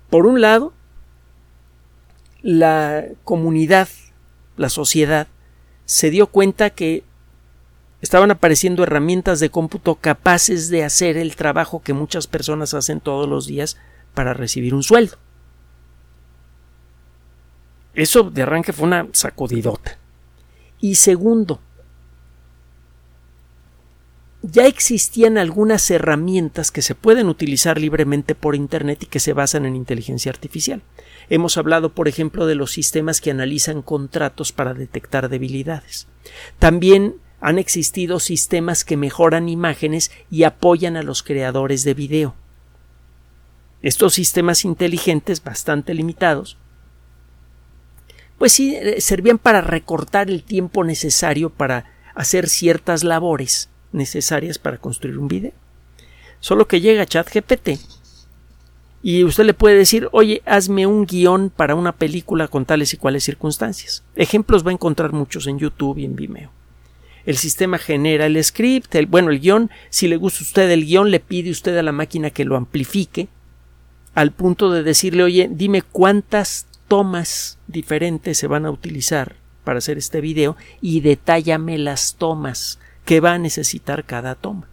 Por 0.10 0.26
un 0.26 0.42
lado, 0.42 0.74
la 2.42 3.06
comunidad, 3.24 3.88
la 4.58 4.70
sociedad, 4.70 5.28
se 5.86 6.10
dio 6.10 6.28
cuenta 6.28 6.70
que 6.70 7.04
estaban 8.02 8.32
apareciendo 8.32 8.84
herramientas 8.84 9.40
de 9.40 9.50
cómputo 9.50 9.96
capaces 9.96 10.70
de 10.70 10.84
hacer 10.84 11.18
el 11.18 11.36
trabajo 11.36 11.82
que 11.82 11.94
muchas 11.94 12.28
personas 12.28 12.74
hacen 12.74 13.02
todos 13.02 13.28
los 13.28 13.46
días 13.46 13.78
para 14.14 14.34
recibir 14.34 14.74
un 14.74 14.84
sueldo. 14.84 15.18
Eso 17.94 18.24
de 18.24 18.44
arranque 18.44 18.74
fue 18.74 18.88
una 18.88 19.08
sacudidota. 19.12 19.98
Y 20.82 20.96
segundo, 20.96 21.60
ya 24.42 24.66
existían 24.66 25.38
algunas 25.38 25.90
herramientas 25.92 26.72
que 26.72 26.82
se 26.82 26.96
pueden 26.96 27.28
utilizar 27.28 27.80
libremente 27.80 28.36
por 28.36 28.56
Internet 28.56 29.04
y 29.04 29.06
que 29.08 29.20
se 29.20 29.34
basan 29.34 29.66
en 29.66 29.76
inteligencia 29.76 30.32
artificial. 30.32 30.82
Hemos 31.30 31.58
hablado, 31.58 31.94
por 31.94 32.08
ejemplo, 32.08 32.46
de 32.46 32.56
los 32.56 32.72
sistemas 32.72 33.20
que 33.20 33.32
analizan 33.32 33.82
contratos 33.82 34.52
para 34.52 34.74
detectar 34.74 35.30
debilidades. 35.30 36.08
También 36.58 37.16
han 37.42 37.60
existido 37.60 38.20
sistemas 38.20 38.84
que 38.84 38.98
mejoran 38.98 39.50
imágenes 39.50 40.12
y 40.32 40.44
apoyan 40.44 40.98
a 40.98 41.04
los 41.04 41.22
creadores 41.22 41.84
de 41.84 41.94
video. 41.94 42.36
Estos 43.82 44.14
sistemas 44.14 44.66
inteligentes, 44.66 45.44
bastante 45.44 45.94
limitados, 45.94 46.58
pues 48.40 48.54
sí 48.54 48.76
eh, 48.76 49.00
servían 49.00 49.38
para 49.38 49.62
recortar 49.62 50.30
el 50.30 50.44
tiempo 50.44 50.84
necesario 50.84 51.52
para 51.52 51.86
hacer 52.16 52.50
ciertas 52.50 53.04
labores 53.04 53.70
necesarias 53.92 54.58
para 54.58 54.78
construir 54.78 55.20
un 55.20 55.28
video. 55.28 55.54
Solo 56.40 56.68
que 56.68 56.82
llega 56.82 57.06
ChatGPT 57.06 57.80
y 59.04 59.24
usted 59.24 59.44
le 59.44 59.54
puede 59.54 59.78
decir, 59.78 60.10
oye, 60.12 60.42
hazme 60.46 60.88
un 60.88 61.06
guion 61.06 61.52
para 61.56 61.76
una 61.76 61.92
película 61.92 62.48
con 62.48 62.66
tales 62.66 62.94
y 62.94 62.98
cuales 62.98 63.24
circunstancias. 63.24 64.04
Ejemplos 64.16 64.66
va 64.66 64.72
a 64.72 64.74
encontrar 64.74 65.14
muchos 65.14 65.46
en 65.46 65.60
YouTube 65.60 66.00
y 66.00 66.06
en 66.06 66.16
Vimeo 66.16 66.52
el 67.30 67.38
sistema 67.38 67.78
genera 67.78 68.26
el 68.26 68.44
script, 68.44 68.96
el, 68.96 69.06
bueno, 69.06 69.30
el 69.30 69.40
guion, 69.40 69.70
si 69.92 70.08
le 70.08 70.18
gusta 70.18 70.40
a 70.40 70.48
usted 70.48 70.72
el 70.72 70.86
guion, 70.86 71.12
le 71.12 71.20
pide 71.20 71.52
usted 71.52 71.78
a 71.78 71.84
la 71.84 71.92
máquina 71.92 72.32
que 72.32 72.44
lo 72.44 72.56
amplifique 72.56 73.28
al 74.16 74.32
punto 74.32 74.72
de 74.72 74.82
decirle, 74.82 75.22
oye, 75.22 75.48
dime 75.52 75.84
cuántas 75.84 76.66
tomas 76.90 77.58
diferentes 77.68 78.38
se 78.38 78.48
van 78.48 78.66
a 78.66 78.72
utilizar 78.72 79.38
para 79.64 79.78
hacer 79.78 79.98
este 79.98 80.20
video 80.20 80.58
y 80.82 81.00
detállame 81.00 81.78
las 81.78 82.16
tomas 82.16 82.80
que 83.06 83.22
va 83.22 83.34
a 83.34 83.38
necesitar 83.38 84.04
cada 84.04 84.36
toma. 84.36 84.68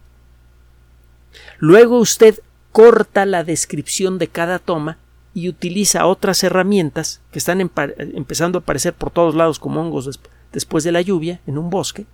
Luego 1.59 1.97
usted 1.99 2.41
corta 2.73 3.25
la 3.25 3.45
descripción 3.45 4.17
de 4.17 4.27
cada 4.27 4.59
toma 4.59 4.97
y 5.33 5.47
utiliza 5.47 6.07
otras 6.07 6.43
herramientas 6.43 7.21
que 7.31 7.39
están 7.39 7.61
empezando 7.61 8.57
a 8.57 8.61
aparecer 8.61 8.93
por 8.93 9.11
todos 9.11 9.35
lados 9.35 9.59
como 9.59 9.79
hongos 9.79 10.19
después 10.51 10.83
de 10.83 10.91
la 10.91 11.01
lluvia 11.01 11.39
en 11.47 11.57
un 11.57 11.69
bosque 11.69 12.05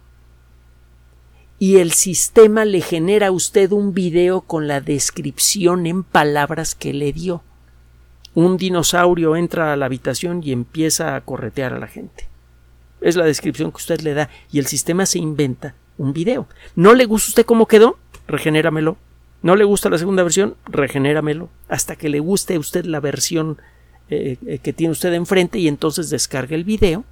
y 1.63 1.77
el 1.77 1.93
sistema 1.93 2.65
le 2.65 2.81
genera 2.81 3.27
a 3.27 3.31
usted 3.31 3.71
un 3.71 3.93
video 3.93 4.41
con 4.41 4.67
la 4.67 4.81
descripción 4.81 5.85
en 5.87 6.03
palabras 6.03 6.75
que 6.75 6.91
le 6.91 7.13
dio. 7.13 7.41
Un 8.35 8.57
dinosaurio 8.57 9.35
entra 9.35 9.73
a 9.73 9.75
la 9.75 9.85
habitación 9.85 10.41
y 10.43 10.51
empieza 10.51 11.15
a 11.15 11.21
corretear 11.21 11.73
a 11.73 11.79
la 11.79 11.87
gente. 11.87 12.27
Es 13.01 13.15
la 13.15 13.25
descripción 13.25 13.71
que 13.71 13.77
usted 13.77 14.01
le 14.01 14.13
da 14.13 14.29
y 14.51 14.59
el 14.59 14.65
sistema 14.65 15.05
se 15.05 15.19
inventa 15.19 15.75
un 15.97 16.13
video. 16.13 16.47
¿No 16.75 16.93
le 16.93 17.05
gusta 17.05 17.29
usted 17.29 17.45
cómo 17.45 17.67
quedó? 17.67 17.97
Regenéramelo. 18.27 18.97
¿No 19.41 19.55
le 19.55 19.65
gusta 19.65 19.89
la 19.89 19.97
segunda 19.97 20.23
versión? 20.23 20.55
Regenéramelo. 20.65 21.49
Hasta 21.67 21.95
que 21.95 22.09
le 22.09 22.19
guste 22.19 22.55
a 22.55 22.59
usted 22.59 22.85
la 22.85 22.99
versión 22.99 23.57
eh, 24.09 24.37
eh, 24.45 24.59
que 24.59 24.73
tiene 24.73 24.91
usted 24.91 25.13
enfrente 25.13 25.59
y 25.59 25.67
entonces 25.67 26.09
descarga 26.09 26.55
el 26.55 26.63
video 26.63 27.05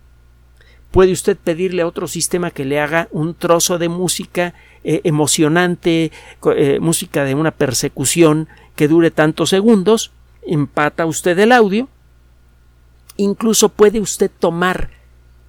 puede 0.92 1.14
usted 1.14 1.38
pedirle 1.38 1.82
a 1.84 1.88
otro 1.88 2.06
sistema 2.06 2.52
que 2.52 2.66
le 2.66 2.82
haga 2.82 3.08
un 3.12 3.34
trozo 3.34 3.78
de 3.78 3.88
música 3.88 4.54
eh, 4.84 5.00
emocionante, 5.06 6.12
música 6.82 7.24
de 7.24 7.34
una 7.34 7.52
persecución 7.52 8.50
que 8.76 8.90
dure 8.90 9.10
tantos 9.10 9.50
segundos, 9.50 10.12
empata 10.42 11.06
usted 11.06 11.38
el 11.40 11.52
audio, 11.52 11.88
incluso 13.18 13.70
puede 13.70 14.00
usted 14.00 14.32
tomar 14.40 14.90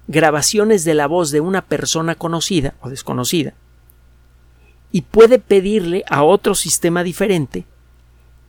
grabaciones 0.07 0.83
de 0.83 0.93
la 0.93 1.07
voz 1.07 1.31
de 1.31 1.41
una 1.41 1.61
persona 1.61 2.15
conocida 2.15 2.75
o 2.81 2.89
desconocida 2.89 3.53
y 4.91 5.01
puede 5.01 5.39
pedirle 5.39 6.03
a 6.09 6.23
otro 6.23 6.55
sistema 6.55 7.03
diferente 7.03 7.65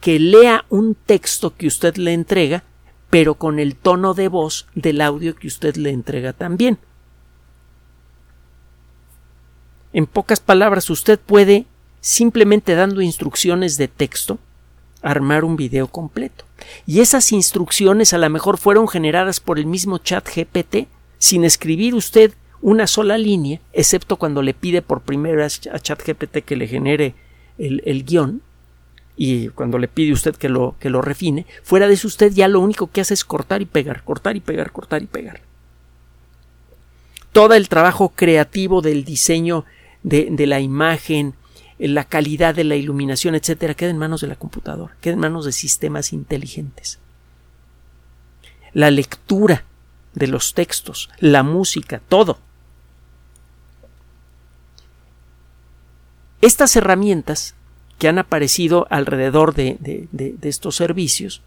que 0.01 0.19
lea 0.19 0.65
un 0.69 0.95
texto 0.95 1.55
que 1.57 1.67
usted 1.67 1.97
le 1.97 2.13
entrega 2.13 2.65
pero 3.15 3.37
con 3.37 3.61
el 3.61 3.77
tono 3.77 4.13
de 4.13 4.27
voz 4.27 4.67
del 4.75 5.01
audio 5.01 5.37
que 5.37 5.47
usted 5.47 5.77
le 5.77 5.91
entrega 5.91 6.33
también. 6.33 6.79
En 9.93 10.07
pocas 10.07 10.41
palabras, 10.41 10.91
usted 10.91 11.21
puede, 11.21 11.67
simplemente 12.01 12.75
dando 12.75 13.03
instrucciones 13.03 13.77
de 13.77 13.87
texto, 13.87 14.41
armar 15.05 15.45
un 15.45 15.57
video 15.57 15.87
completo. 15.87 16.45
Y 16.87 17.01
esas 17.01 17.31
instrucciones 17.31 18.13
a 18.13 18.19
lo 18.19 18.29
mejor 18.31 18.59
fueron 18.59 18.89
generadas 18.89 19.39
por 19.39 19.59
el 19.59 19.67
mismo 19.67 19.99
chat 19.99 20.27
GPT 20.27 20.89
sin 21.19 21.45
escribir 21.45 21.95
usted 21.95 22.33
una 22.63 22.87
sola 22.87 23.19
línea, 23.19 23.61
excepto 23.75 24.17
cuando 24.17 24.41
le 24.41 24.55
pide 24.55 24.81
por 24.81 25.03
primera 25.03 25.37
vez 25.37 25.69
a 25.71 25.79
ChatGPT 25.79 26.39
que 26.39 26.57
le 26.57 26.67
genere 26.67 27.15
el, 27.59 28.05
guion 28.07 28.41
y 29.19 29.49
cuando 29.49 29.77
le 29.77 29.87
pide 29.87 30.15
usted 30.15 30.35
que 30.35 30.49
lo, 30.49 30.75
que 30.81 30.89
lo 30.89 31.03
refine, 31.03 31.45
fuera 31.63 31.87
de 31.87 31.95
eso 31.95 32.09
usted 32.09 32.33
ya 32.33 32.49
lo 32.49 32.61
único 32.61 32.91
que 32.91 33.03
hace 33.03 33.13
es 33.13 33.25
cortar 33.25 33.61
y 33.61 33.67
pegar, 33.67 34.03
cortar 34.03 34.37
y 34.37 34.41
pegar, 34.41 34.73
cortar 34.73 35.03
y 35.03 35.07
pegar. 35.07 35.43
Todo 37.33 37.53
el 37.53 37.69
trabajo 37.69 38.09
creativo 38.09 38.81
del 38.81 39.05
diseño 39.05 39.67
de, 40.03 40.29
de 40.31 40.47
la 40.47 40.61
imagen, 40.61 41.35
la 41.79 42.05
calidad 42.05 42.55
de 42.55 42.65
la 42.65 42.77
iluminación, 42.77 43.35
etcétera, 43.35 43.75
queda 43.75 43.91
en 43.91 43.99
manos 43.99 44.21
de 44.21 44.29
la 44.29 44.37
computadora, 44.37 44.97
queda 45.01 45.15
en 45.15 45.21
manos 45.21 45.45
de 45.45 45.53
sistemas 45.53 46.13
inteligentes. 46.13 46.99
La 48.73 48.91
lectura 48.91 49.65
de 50.15 50.29
los 50.29 50.55
textos, 50.55 51.11
la 51.19 51.43
música, 51.43 52.01
todo 52.09 52.39
Estas 56.45 56.77
herramientas 56.77 57.55
que 57.99 58.07
han 58.07 58.19
aparecido 58.19 58.87
alrededor 58.91 59.55
de, 59.55 60.39
estos 60.43 60.77
servicios 60.77 61.41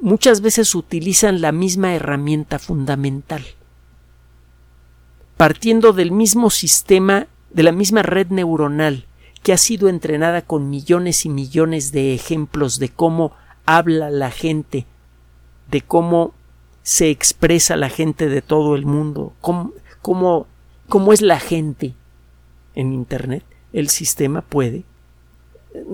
muchas 0.00 0.40
veces 0.40 0.74
utilizan 0.74 1.42
la 1.42 1.52
misma 1.52 1.94
herramienta 1.94 2.58
fundamental, 2.58 3.44
partiendo 5.36 5.92
del 5.92 6.12
mismo 6.12 6.48
sistema, 6.48 7.26
de 7.50 7.62
la 7.62 7.72
misma 7.72 8.02
red 8.02 8.28
neuronal 8.28 9.06
que 9.42 9.52
ha 9.52 9.58
sido 9.58 9.88
entrenada 9.88 10.42
con 10.42 10.68
millones 10.68 11.24
y 11.24 11.28
millones 11.28 11.92
de 11.92 12.14
ejemplos 12.14 12.78
de 12.78 12.88
cómo 12.88 13.32
habla 13.66 14.10
la 14.10 14.30
gente, 14.30 14.86
de 15.70 15.80
cómo 15.80 16.34
se 16.82 17.10
expresa 17.10 17.76
la 17.76 17.88
gente 17.88 18.28
de 18.28 18.42
todo 18.42 18.74
el 18.74 18.86
mundo, 18.86 19.32
cómo, 19.40 19.72
cómo 20.88 21.12
es 21.12 21.22
la 21.22 21.38
gente, 21.38 21.94
en 22.78 22.92
Internet, 22.92 23.42
el 23.72 23.88
sistema 23.88 24.40
puede 24.40 24.84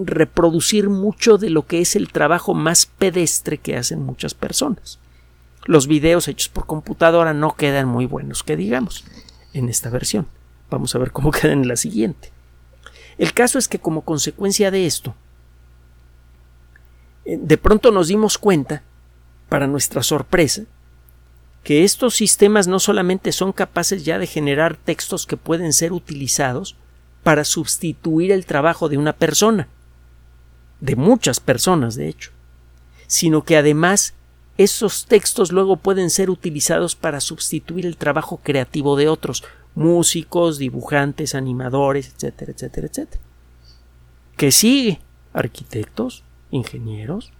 reproducir 0.04 0.90
mucho 0.90 1.38
de 1.38 1.50
lo 1.50 1.66
que 1.66 1.80
es 1.80 1.96
el 1.96 2.12
trabajo 2.12 2.54
más 2.54 2.86
pedestre 2.86 3.58
que 3.58 3.76
hacen 3.76 4.02
muchas 4.02 4.34
personas. 4.34 4.98
Los 5.64 5.86
videos 5.86 6.28
hechos 6.28 6.48
por 6.48 6.66
computadora 6.66 7.32
no 7.32 7.56
quedan 7.56 7.88
muy 7.88 8.04
buenos, 8.04 8.42
que 8.42 8.56
digamos, 8.56 9.04
en 9.54 9.70
esta 9.70 9.88
versión. 9.88 10.26
Vamos 10.74 10.92
a 10.96 10.98
ver 10.98 11.12
cómo 11.12 11.30
quedan 11.32 11.62
en 11.62 11.68
la 11.68 11.76
siguiente. 11.76 12.32
El 13.16 13.32
caso 13.32 13.58
es 13.58 13.68
que 13.68 13.78
como 13.78 14.00
consecuencia 14.00 14.72
de 14.72 14.86
esto, 14.86 15.14
eh, 17.24 17.38
de 17.40 17.58
pronto 17.58 17.92
nos 17.92 18.08
dimos 18.08 18.38
cuenta, 18.38 18.82
para 19.48 19.68
nuestra 19.68 20.02
sorpresa, 20.02 20.64
que 21.62 21.84
estos 21.84 22.16
sistemas 22.16 22.66
no 22.66 22.80
solamente 22.80 23.30
son 23.30 23.52
capaces 23.52 24.04
ya 24.04 24.18
de 24.18 24.26
generar 24.26 24.76
textos 24.76 25.26
que 25.26 25.36
pueden 25.36 25.72
ser 25.72 25.92
utilizados 25.92 26.76
para 27.22 27.44
sustituir 27.44 28.32
el 28.32 28.46
trabajo 28.46 28.88
de 28.88 28.98
una 28.98 29.12
persona, 29.12 29.68
de 30.80 30.96
muchas 30.96 31.38
personas 31.38 31.94
de 31.94 32.08
hecho, 32.08 32.32
sino 33.06 33.44
que 33.44 33.56
además 33.56 34.14
esos 34.58 35.06
textos 35.06 35.52
luego 35.52 35.76
pueden 35.76 36.10
ser 36.10 36.30
utilizados 36.30 36.96
para 36.96 37.20
sustituir 37.20 37.86
el 37.86 37.96
trabajo 37.96 38.40
creativo 38.42 38.96
de 38.96 39.08
otros, 39.08 39.44
músicos, 39.74 40.58
dibujantes, 40.58 41.34
animadores, 41.34 42.12
etcétera, 42.14 42.52
etcétera, 42.52 42.86
etcétera. 42.86 43.22
¿Qué 44.36 44.50
sigue? 44.50 45.00
Arquitectos, 45.32 46.22
ingenieros, 46.50 47.32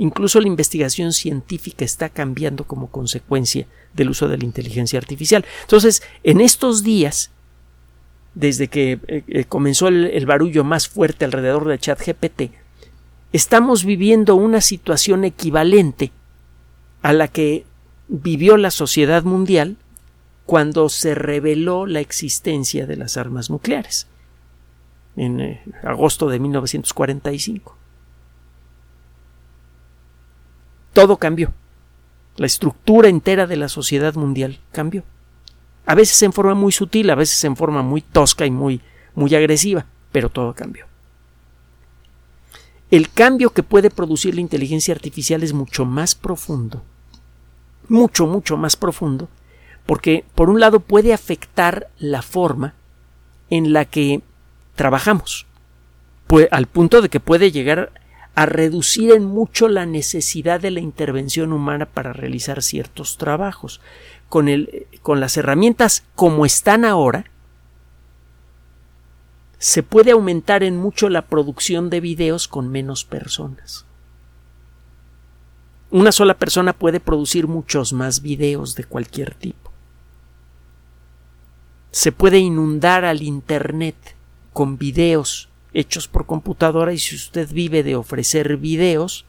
Incluso 0.00 0.40
la 0.40 0.46
investigación 0.46 1.12
científica 1.12 1.84
está 1.84 2.08
cambiando 2.08 2.64
como 2.64 2.86
consecuencia 2.86 3.66
del 3.92 4.08
uso 4.08 4.28
de 4.28 4.38
la 4.38 4.46
inteligencia 4.46 4.98
artificial. 4.98 5.44
Entonces, 5.60 6.02
en 6.24 6.40
estos 6.40 6.82
días, 6.82 7.30
desde 8.34 8.68
que 8.68 8.98
eh, 9.08 9.24
eh, 9.28 9.44
comenzó 9.44 9.88
el, 9.88 10.24
barullo 10.24 10.64
más 10.64 10.88
fuerte 10.88 11.26
alrededor 11.26 11.68
de 11.68 11.78
ChatGPT, 11.78 12.50
estamos 13.34 13.84
viviendo 13.84 14.36
una 14.36 14.62
situación 14.62 15.24
equivalente 15.24 16.12
a 17.02 17.12
la 17.12 17.28
que 17.28 17.66
vivió 18.08 18.56
la 18.56 18.70
sociedad 18.70 19.24
mundial 19.24 19.76
cuando 20.50 20.88
se 20.88 21.14
reveló 21.14 21.86
la 21.86 22.00
existencia 22.00 22.84
de 22.84 22.96
las 22.96 23.16
armas 23.16 23.50
nucleares 23.50 24.08
en 25.14 25.38
eh, 25.40 25.62
agosto 25.84 26.28
de 26.28 26.40
1945. 26.40 27.76
todo 30.92 31.18
cambió. 31.18 31.52
La 32.36 32.46
estructura 32.46 33.08
entera 33.08 33.46
de 33.46 33.56
la 33.56 33.68
sociedad 33.68 34.14
mundial 34.14 34.58
cambió. 34.72 35.04
A 35.86 35.94
veces 35.94 36.20
en 36.24 36.32
forma 36.32 36.54
muy 36.54 36.72
sutil, 36.72 37.10
a 37.10 37.14
veces 37.14 37.44
en 37.44 37.54
forma 37.54 37.82
muy 37.82 38.00
tosca 38.00 38.44
y 38.44 38.50
muy, 38.50 38.80
muy 39.14 39.32
agresiva, 39.36 39.86
pero 40.10 40.30
todo 40.30 40.52
cambió. 40.52 40.86
El 42.90 43.08
cambio 43.08 43.50
que 43.50 43.62
puede 43.62 43.88
producir 43.88 44.34
la 44.34 44.40
inteligencia 44.40 44.92
artificial 44.92 45.44
es 45.44 45.52
mucho 45.52 45.84
más 45.84 46.16
profundo, 46.16 46.82
mucho, 47.88 48.26
mucho 48.26 48.56
más 48.56 48.74
profundo, 48.74 49.28
porque 49.90 50.24
por 50.36 50.50
un 50.50 50.60
lado 50.60 50.78
puede 50.78 51.12
afectar 51.12 51.90
la 51.98 52.22
forma 52.22 52.74
en 53.48 53.72
la 53.72 53.86
que 53.86 54.22
trabajamos, 54.76 55.48
al 56.52 56.66
punto 56.66 57.02
de 57.02 57.08
que 57.08 57.18
puede 57.18 57.50
llegar 57.50 57.90
a 58.36 58.46
reducir 58.46 59.10
en 59.10 59.24
mucho 59.24 59.66
la 59.66 59.86
necesidad 59.86 60.60
de 60.60 60.70
la 60.70 60.78
intervención 60.78 61.52
humana 61.52 61.86
para 61.86 62.12
realizar 62.12 62.62
ciertos 62.62 63.18
trabajos. 63.18 63.80
Con, 64.28 64.48
el, 64.48 64.86
con 65.02 65.18
las 65.18 65.36
herramientas 65.36 66.04
como 66.14 66.46
están 66.46 66.84
ahora, 66.84 67.24
se 69.58 69.82
puede 69.82 70.12
aumentar 70.12 70.62
en 70.62 70.76
mucho 70.76 71.08
la 71.08 71.22
producción 71.22 71.90
de 71.90 71.98
videos 71.98 72.46
con 72.46 72.68
menos 72.68 73.04
personas. 73.04 73.86
Una 75.90 76.12
sola 76.12 76.34
persona 76.34 76.74
puede 76.74 77.00
producir 77.00 77.48
muchos 77.48 77.92
más 77.92 78.22
videos 78.22 78.76
de 78.76 78.84
cualquier 78.84 79.34
tipo. 79.34 79.69
Se 81.90 82.12
puede 82.12 82.38
inundar 82.38 83.04
al 83.04 83.22
Internet 83.22 83.96
con 84.52 84.78
videos 84.78 85.48
hechos 85.72 86.08
por 86.08 86.26
computadora 86.26 86.92
y 86.92 86.98
si 86.98 87.14
usted 87.14 87.48
vive 87.52 87.82
de 87.82 87.96
ofrecer 87.96 88.56
videos 88.56 89.24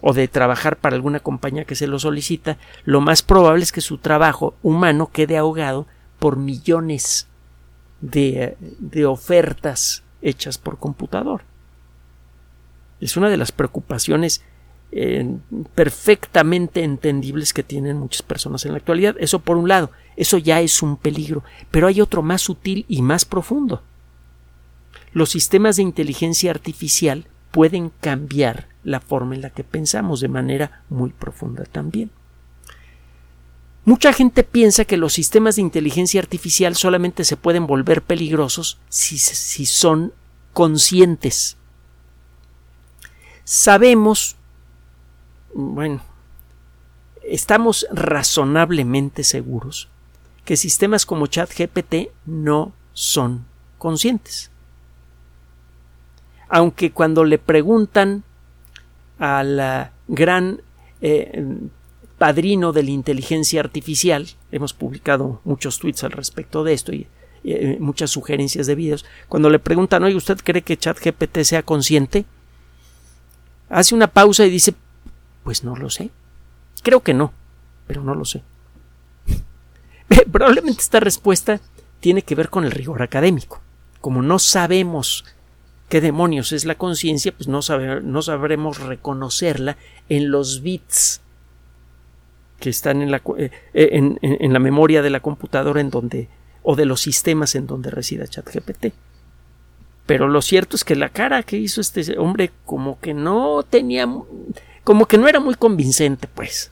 o 0.00 0.12
de 0.12 0.28
trabajar 0.28 0.76
para 0.76 0.96
alguna 0.96 1.20
compañía 1.20 1.64
que 1.64 1.74
se 1.74 1.86
lo 1.86 1.98
solicita, 1.98 2.58
lo 2.84 3.00
más 3.00 3.22
probable 3.22 3.62
es 3.62 3.72
que 3.72 3.80
su 3.80 3.98
trabajo 3.98 4.54
humano 4.62 5.10
quede 5.12 5.36
ahogado 5.36 5.86
por 6.18 6.36
millones 6.36 7.26
de, 8.00 8.56
de 8.60 9.06
ofertas 9.06 10.04
hechas 10.22 10.58
por 10.58 10.78
computador. 10.78 11.42
Es 13.00 13.16
una 13.16 13.28
de 13.28 13.36
las 13.36 13.52
preocupaciones 13.52 14.42
perfectamente 15.74 16.82
entendibles 16.82 17.52
que 17.52 17.62
tienen 17.62 17.98
muchas 17.98 18.22
personas 18.22 18.64
en 18.64 18.72
la 18.72 18.78
actualidad. 18.78 19.16
Eso 19.18 19.38
por 19.38 19.56
un 19.56 19.68
lado, 19.68 19.90
eso 20.16 20.38
ya 20.38 20.60
es 20.60 20.82
un 20.82 20.96
peligro, 20.96 21.44
pero 21.70 21.86
hay 21.86 22.00
otro 22.00 22.22
más 22.22 22.42
sutil 22.42 22.84
y 22.88 23.02
más 23.02 23.24
profundo 23.24 23.82
los 25.12 25.30
sistemas 25.30 25.76
de 25.76 25.82
inteligencia 25.82 26.50
artificial 26.50 27.26
pueden 27.50 27.90
cambiar 28.00 28.68
la 28.84 29.00
forma 29.00 29.34
en 29.34 29.42
la 29.42 29.50
que 29.50 29.64
pensamos 29.64 30.20
de 30.20 30.28
manera 30.28 30.84
muy 30.88 31.10
profunda 31.10 31.64
también. 31.64 32.10
Mucha 33.84 34.12
gente 34.12 34.44
piensa 34.44 34.84
que 34.84 34.98
los 34.98 35.14
sistemas 35.14 35.56
de 35.56 35.62
inteligencia 35.62 36.20
artificial 36.20 36.76
solamente 36.76 37.24
se 37.24 37.36
pueden 37.36 37.66
volver 37.66 38.02
peligrosos 38.02 38.78
si, 38.88 39.18
si 39.18 39.64
son 39.64 40.12
conscientes. 40.52 41.56
Sabemos, 43.44 44.36
bueno, 45.58 46.02
estamos 47.22 47.86
razonablemente 47.90 49.24
seguros 49.24 49.88
que 50.44 50.56
sistemas 50.56 51.04
como 51.04 51.26
ChatGPT 51.26 52.10
no 52.26 52.72
son 52.92 53.44
conscientes 53.76 54.50
aunque 56.48 56.92
cuando 56.92 57.24
le 57.24 57.38
preguntan 57.38 58.24
al 59.18 59.90
gran 60.08 60.62
eh, 61.00 61.44
padrino 62.16 62.72
de 62.72 62.82
la 62.82 62.90
inteligencia 62.90 63.60
artificial, 63.60 64.26
hemos 64.50 64.72
publicado 64.72 65.40
muchos 65.44 65.78
tweets 65.78 66.04
al 66.04 66.12
respecto 66.12 66.64
de 66.64 66.72
esto 66.72 66.92
y 66.92 67.06
eh, 67.44 67.76
muchas 67.80 68.10
sugerencias 68.10 68.66
de 68.66 68.74
vídeos, 68.74 69.04
cuando 69.28 69.50
le 69.50 69.58
preguntan, 69.58 70.02
oye, 70.04 70.16
¿usted 70.16 70.38
cree 70.42 70.62
que 70.62 70.76
ChatGPT 70.76 71.42
sea 71.42 71.62
consciente? 71.62 72.24
Hace 73.68 73.94
una 73.94 74.08
pausa 74.08 74.46
y 74.46 74.50
dice, 74.50 74.74
pues 75.44 75.64
no 75.64 75.76
lo 75.76 75.90
sé. 75.90 76.10
Creo 76.82 77.00
que 77.00 77.14
no, 77.14 77.32
pero 77.86 78.02
no 78.02 78.14
lo 78.14 78.24
sé. 78.24 78.42
Probablemente 80.32 80.80
esta 80.80 81.00
respuesta 81.00 81.60
tiene 82.00 82.22
que 82.22 82.34
ver 82.34 82.50
con 82.50 82.64
el 82.64 82.70
rigor 82.70 83.02
académico. 83.02 83.60
Como 84.00 84.22
no 84.22 84.38
sabemos 84.38 85.24
qué 85.88 86.00
demonios 86.00 86.52
es 86.52 86.64
la 86.64 86.76
conciencia, 86.76 87.32
pues 87.32 87.48
no, 87.48 87.60
no 88.02 88.22
sabremos 88.22 88.78
reconocerla 88.78 89.76
en 90.08 90.30
los 90.30 90.62
bits 90.62 91.20
que 92.60 92.70
están 92.70 93.02
en 93.02 93.10
la, 93.10 93.22
eh, 93.36 93.50
eh, 93.72 93.88
en, 93.92 94.18
en 94.22 94.52
la 94.52 94.58
memoria 94.58 95.02
de 95.02 95.10
la 95.10 95.20
computadora 95.20 95.80
en 95.80 95.90
donde 95.90 96.28
o 96.62 96.76
de 96.76 96.84
los 96.84 97.00
sistemas 97.00 97.54
en 97.54 97.66
donde 97.66 97.90
resida 97.90 98.26
ChatGPT. 98.26 98.92
Pero 100.06 100.28
lo 100.28 100.42
cierto 100.42 100.76
es 100.76 100.84
que 100.84 100.96
la 100.96 101.10
cara 101.10 101.42
que 101.42 101.58
hizo 101.58 101.80
este 101.80 102.18
hombre 102.18 102.50
como 102.64 102.98
que 102.98 103.14
no 103.14 103.62
tenía 103.62 104.06
como 104.88 105.04
que 105.04 105.18
no 105.18 105.28
era 105.28 105.38
muy 105.38 105.54
convincente, 105.54 106.26
pues. 106.34 106.70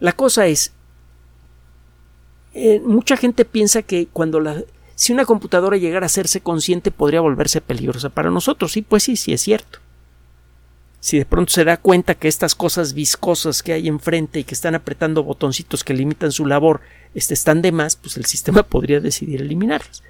La 0.00 0.10
cosa 0.10 0.48
es 0.48 0.72
eh, 2.54 2.80
mucha 2.84 3.16
gente 3.16 3.44
piensa 3.44 3.82
que 3.82 4.08
cuando 4.12 4.40
la 4.40 4.64
si 4.96 5.12
una 5.12 5.24
computadora 5.24 5.76
llegara 5.76 6.06
a 6.06 6.08
hacerse 6.08 6.40
consciente 6.40 6.90
podría 6.90 7.20
volverse 7.20 7.60
peligrosa 7.60 8.08
para 8.08 8.32
nosotros. 8.32 8.72
Sí, 8.72 8.82
pues 8.82 9.04
sí, 9.04 9.14
sí 9.14 9.32
es 9.32 9.42
cierto 9.42 9.78
si 10.98 11.18
de 11.18 11.24
pronto 11.24 11.52
se 11.52 11.64
da 11.64 11.76
cuenta 11.76 12.16
que 12.16 12.26
estas 12.26 12.56
cosas 12.56 12.94
viscosas 12.94 13.62
que 13.62 13.74
hay 13.74 13.86
enfrente 13.86 14.40
y 14.40 14.44
que 14.44 14.54
están 14.54 14.74
apretando 14.74 15.22
botoncitos 15.22 15.84
que 15.84 15.94
limitan 15.94 16.32
su 16.32 16.46
labor 16.46 16.80
este, 17.14 17.34
están 17.34 17.62
de 17.62 17.70
más, 17.70 17.94
pues 17.94 18.16
el 18.16 18.24
sistema 18.24 18.62
podría 18.68 18.98
decidir 18.98 19.40
eliminarlas. 19.40 20.02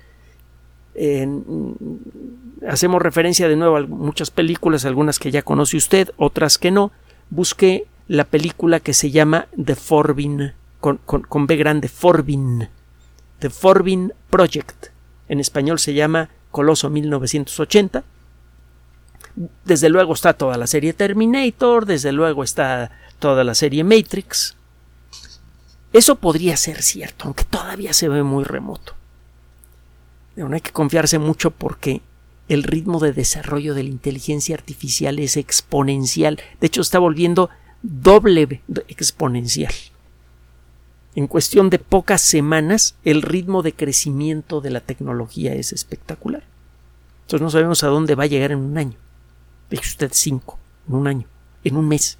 Hacemos 2.68 3.02
referencia 3.02 3.48
de 3.48 3.56
nuevo 3.56 3.76
a 3.76 3.82
muchas 3.82 4.30
películas, 4.30 4.84
algunas 4.84 5.18
que 5.18 5.30
ya 5.30 5.42
conoce 5.42 5.76
usted, 5.76 6.10
otras 6.16 6.58
que 6.58 6.70
no. 6.70 6.92
Busque 7.30 7.86
la 8.08 8.24
película 8.24 8.80
que 8.80 8.94
se 8.94 9.10
llama 9.10 9.46
The 9.62 9.74
Forbin, 9.74 10.52
con, 10.80 10.98
con 10.98 11.46
B 11.46 11.56
grande, 11.56 11.88
Forbin. 11.88 12.68
The 13.38 13.50
Forbin 13.50 14.12
Project. 14.30 14.88
En 15.28 15.40
español 15.40 15.78
se 15.78 15.94
llama 15.94 16.28
Coloso 16.50 16.90
1980 16.90 18.04
desde 19.64 19.88
luego 19.88 20.12
está 20.12 20.34
toda 20.34 20.56
la 20.56 20.66
serie 20.66 20.92
Terminator, 20.92 21.86
desde 21.86 22.12
luego 22.12 22.44
está 22.44 22.90
toda 23.18 23.44
la 23.44 23.54
serie 23.54 23.84
Matrix. 23.84 24.56
Eso 25.92 26.16
podría 26.16 26.56
ser 26.56 26.82
cierto, 26.82 27.24
aunque 27.26 27.44
todavía 27.44 27.92
se 27.92 28.08
ve 28.08 28.22
muy 28.22 28.44
remoto. 28.44 28.94
No 30.36 30.54
hay 30.54 30.60
que 30.60 30.72
confiarse 30.72 31.18
mucho 31.18 31.50
porque 31.50 32.00
el 32.48 32.62
ritmo 32.62 33.00
de 33.00 33.12
desarrollo 33.12 33.74
de 33.74 33.84
la 33.84 33.90
inteligencia 33.90 34.54
artificial 34.54 35.18
es 35.18 35.36
exponencial. 35.36 36.40
De 36.60 36.66
hecho, 36.66 36.80
está 36.80 36.98
volviendo 36.98 37.50
doble 37.82 38.62
exponencial. 38.88 39.72
En 41.14 41.26
cuestión 41.26 41.68
de 41.70 41.78
pocas 41.78 42.22
semanas, 42.22 42.94
el 43.04 43.22
ritmo 43.22 43.62
de 43.62 43.74
crecimiento 43.74 44.60
de 44.60 44.70
la 44.70 44.80
tecnología 44.80 45.54
es 45.54 45.72
espectacular. 45.72 46.42
Entonces 47.22 47.42
no 47.42 47.50
sabemos 47.50 47.84
a 47.84 47.88
dónde 47.88 48.14
va 48.14 48.24
a 48.24 48.28
llegar 48.28 48.52
en 48.52 48.58
un 48.58 48.78
año 48.78 48.96
usted 49.80 50.10
cinco 50.12 50.58
en 50.88 50.94
un 50.94 51.06
año, 51.06 51.26
en 51.64 51.76
un 51.76 51.88
mes. 51.88 52.18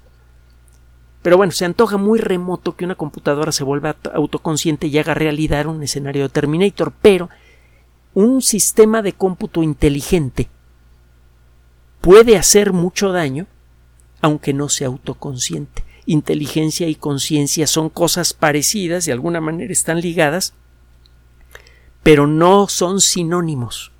Pero 1.21 1.37
bueno, 1.37 1.51
se 1.51 1.65
antoja 1.65 1.97
muy 1.97 2.19
remoto 2.19 2.75
que 2.75 2.85
una 2.85 2.95
computadora 2.95 3.51
se 3.51 3.63
vuelva 3.63 3.95
autoconsciente 4.13 4.87
y 4.87 4.97
haga 4.97 5.13
realidad 5.13 5.65
un 5.67 5.83
escenario 5.83 6.23
de 6.23 6.29
Terminator, 6.29 6.93
pero 7.01 7.29
un 8.13 8.41
sistema 8.41 9.01
de 9.01 9.13
cómputo 9.13 9.63
inteligente 9.63 10.49
puede 12.01 12.37
hacer 12.37 12.73
mucho 12.73 13.11
daño 13.11 13.47
aunque 14.23 14.53
no 14.53 14.69
sea 14.69 14.87
autoconsciente. 14.87 15.83
Inteligencia 16.05 16.87
y 16.87 16.95
conciencia 16.95 17.67
son 17.67 17.89
cosas 17.89 18.33
parecidas, 18.33 19.05
de 19.05 19.11
alguna 19.11 19.41
manera 19.41 19.73
están 19.73 19.99
ligadas, 19.99 20.53
pero 22.03 22.25
no 22.25 22.69
son 22.69 23.01
sinónimos. 23.01 23.91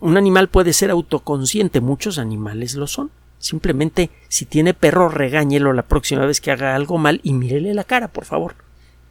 Un 0.00 0.18
animal 0.18 0.48
puede 0.48 0.74
ser 0.74 0.90
autoconsciente, 0.90 1.80
muchos 1.80 2.18
animales 2.18 2.74
lo 2.74 2.86
son. 2.86 3.10
Simplemente, 3.38 4.10
si 4.28 4.44
tiene 4.44 4.74
perro, 4.74 5.08
regáñelo 5.08 5.72
la 5.72 5.82
próxima 5.82 6.26
vez 6.26 6.42
que 6.42 6.50
haga 6.50 6.74
algo 6.74 6.98
mal 6.98 7.20
y 7.22 7.32
mírele 7.32 7.72
la 7.72 7.84
cara, 7.84 8.08
por 8.08 8.26
favor. 8.26 8.67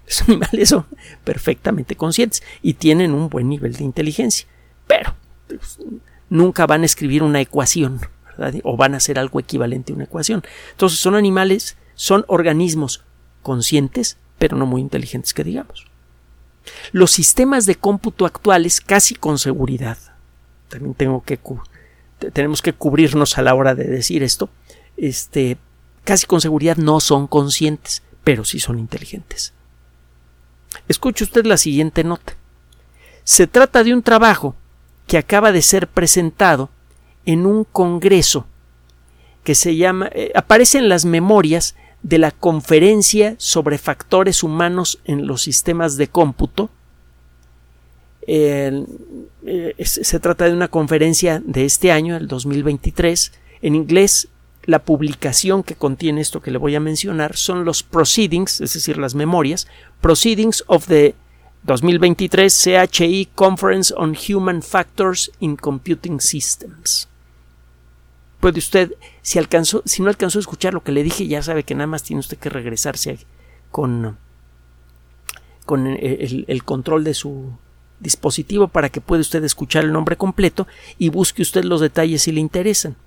Los 0.19 0.21
animales 0.21 0.69
son 0.69 0.85
perfectamente 1.23 1.95
conscientes 1.95 2.41
y 2.61 2.75
tienen 2.75 3.11
un 3.11 3.29
buen 3.29 3.49
nivel 3.49 3.73
de 3.73 3.83
inteligencia. 3.83 4.47
Pero 4.87 5.13
pues, 5.47 5.79
nunca 6.29 6.65
van 6.65 6.83
a 6.83 6.85
escribir 6.85 7.23
una 7.23 7.41
ecuación, 7.41 7.99
¿verdad? 8.25 8.55
O 8.63 8.77
van 8.77 8.93
a 8.93 8.97
hacer 8.97 9.19
algo 9.19 9.39
equivalente 9.39 9.91
a 9.91 9.95
una 9.95 10.05
ecuación. 10.05 10.43
Entonces, 10.71 10.99
son 10.99 11.15
animales, 11.15 11.77
son 11.95 12.23
organismos 12.27 13.03
conscientes, 13.43 14.17
pero 14.37 14.55
no 14.55 14.65
muy 14.65 14.81
inteligentes 14.81 15.33
que 15.33 15.43
digamos. 15.43 15.87
Los 16.91 17.11
sistemas 17.11 17.65
de 17.65 17.75
cómputo 17.75 18.25
actuales, 18.25 18.81
casi 18.81 19.15
con 19.15 19.37
seguridad, 19.37 19.97
también 20.69 20.93
tengo 20.93 21.23
que 21.23 21.39
tenemos 22.33 22.61
que 22.61 22.73
cubrirnos 22.73 23.37
a 23.37 23.41
la 23.41 23.53
hora 23.53 23.75
de 23.75 23.85
decir 23.85 24.23
esto, 24.23 24.49
este, 24.97 25.57
casi 26.03 26.25
con 26.25 26.41
seguridad 26.41 26.75
no 26.77 26.99
son 26.99 27.27
conscientes, 27.27 28.01
pero 28.23 28.43
sí 28.43 28.59
son 28.59 28.79
inteligentes. 28.79 29.53
Escuche 30.87 31.23
usted 31.23 31.45
la 31.45 31.57
siguiente 31.57 32.03
nota. 32.03 32.35
Se 33.23 33.47
trata 33.47 33.83
de 33.83 33.93
un 33.93 34.01
trabajo 34.01 34.55
que 35.05 35.17
acaba 35.17 35.51
de 35.51 35.61
ser 35.61 35.87
presentado 35.87 36.69
en 37.25 37.45
un 37.45 37.63
congreso 37.63 38.45
que 39.43 39.55
se 39.55 39.75
llama, 39.75 40.09
eh, 40.13 40.31
aparece 40.35 40.77
en 40.77 40.89
las 40.89 41.05
memorias 41.05 41.75
de 42.03 42.17
la 42.17 42.31
conferencia 42.31 43.35
sobre 43.37 43.77
factores 43.77 44.43
humanos 44.43 44.99
en 45.05 45.25
los 45.25 45.41
sistemas 45.41 45.97
de 45.97 46.07
cómputo 46.09 46.69
eh, 48.27 48.83
se 49.79 50.19
trata 50.19 50.45
de 50.45 50.53
una 50.53 50.67
conferencia 50.67 51.41
de 51.43 51.63
este 51.63 51.91
año, 51.93 52.17
el 52.17 52.27
2023. 52.27 53.31
En 53.61 53.75
inglés, 53.75 54.27
la 54.67 54.79
publicación 54.79 55.63
que 55.63 55.75
contiene 55.75 56.19
esto 56.21 56.41
que 56.41 56.51
le 56.51 56.57
voy 56.57 56.75
a 56.75 56.81
mencionar 56.81 57.37
son 57.37 57.63
los 57.63 57.83
proceedings, 57.83 58.59
es 58.59 58.73
decir, 58.73 58.97
las 58.97 59.15
memorias, 59.15 59.65
proceedings 60.01 60.63
of 60.67 60.87
the 60.87 61.15
2023 61.65 62.53
CHI 62.53 63.29
Conference 63.33 63.93
on 63.95 64.13
Human 64.13 64.61
Factors 64.61 65.31
in 65.39 65.55
Computing 65.55 66.19
Systems. 66.19 67.07
Puede 68.41 68.59
usted, 68.59 68.93
si, 69.21 69.39
no 69.39 70.09
alcanzó 70.09 70.37
a 70.37 70.41
escuchar 70.41 70.73
lo 70.73 70.83
que 70.83 70.91
le 70.91 71.01
dije, 71.01 71.27
ya 71.27 71.41
sabe 71.41 71.63
que 71.63 71.73
nada 71.73 71.87
más 71.87 72.03
tiene 72.03 72.19
usted 72.19 72.37
que 72.37 72.49
regresarse 72.49 73.19
con, 73.71 74.17
con 75.65 75.87
el 75.87 76.63
control 76.65 77.05
de 77.05 77.13
su 77.13 77.53
dispositivo 78.01 78.67
para 78.67 78.89
que 78.89 78.99
pueda 78.99 79.21
usted 79.21 79.43
escuchar 79.45 79.85
el 79.85 79.93
nombre 79.93 80.17
completo 80.17 80.67
y 80.97 81.07
busque 81.07 81.41
usted 81.41 81.63
los 81.63 81.79
detalles 81.79 82.23
si 82.23 82.33
le 82.33 82.41
interesan. 82.41 82.97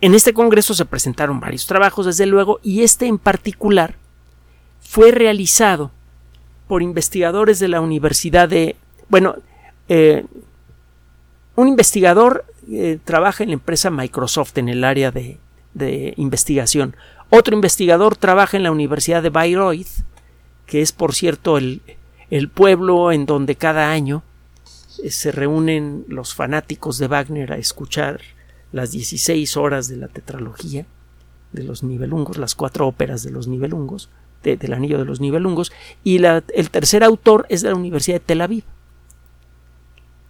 En 0.00 0.14
este 0.14 0.34
congreso 0.34 0.74
se 0.74 0.84
presentaron 0.84 1.40
varios 1.40 1.66
trabajos, 1.66 2.06
desde 2.06 2.26
luego, 2.26 2.60
y 2.62 2.82
este 2.82 3.06
en 3.06 3.18
particular 3.18 3.96
fue 4.80 5.10
realizado 5.10 5.90
por 6.68 6.82
investigadores 6.82 7.58
de 7.58 7.68
la 7.68 7.80
Universidad 7.80 8.48
de... 8.48 8.76
Bueno, 9.08 9.36
eh, 9.88 10.24
un 11.54 11.68
investigador 11.68 12.44
eh, 12.70 12.98
trabaja 13.04 13.42
en 13.42 13.50
la 13.50 13.54
empresa 13.54 13.90
Microsoft 13.90 14.58
en 14.58 14.68
el 14.68 14.84
área 14.84 15.10
de, 15.10 15.38
investigación. 16.16 16.96
Otro 17.30 17.54
investigador 17.54 18.16
trabaja 18.16 18.56
en 18.56 18.62
la 18.62 18.72
Universidad 18.72 19.22
de 19.22 19.30
Bayreuth, 19.30 20.04
que 20.66 20.80
es, 20.80 20.92
por 20.92 21.14
cierto, 21.14 21.58
el, 21.58 21.82
el 22.30 22.48
pueblo 22.48 23.12
en 23.12 23.26
donde 23.26 23.56
cada 23.56 23.90
año 23.90 24.22
eh, 25.02 25.10
se 25.10 25.32
reúnen 25.32 26.04
los 26.08 26.34
fanáticos 26.34 26.98
de 26.98 27.08
Wagner 27.08 27.52
a 27.52 27.56
escuchar 27.56 28.20
las 28.76 28.92
16 28.92 29.56
horas 29.56 29.88
de 29.88 29.96
la 29.96 30.08
tetralogía 30.08 30.86
de 31.52 31.64
los 31.64 31.82
nivelungos, 31.82 32.36
las 32.36 32.54
cuatro 32.54 32.86
óperas 32.86 33.22
de 33.22 33.30
los 33.30 33.48
nivelungos, 33.48 34.10
del 34.42 34.72
anillo 34.72 34.98
de 34.98 35.04
los 35.04 35.20
nivelungos, 35.20 35.72
y 36.04 36.22
el 36.24 36.70
tercer 36.70 37.02
autor 37.02 37.46
es 37.48 37.62
de 37.62 37.70
la 37.70 37.74
Universidad 37.74 38.16
de 38.16 38.26
Tel 38.26 38.40
Aviv. 38.42 38.64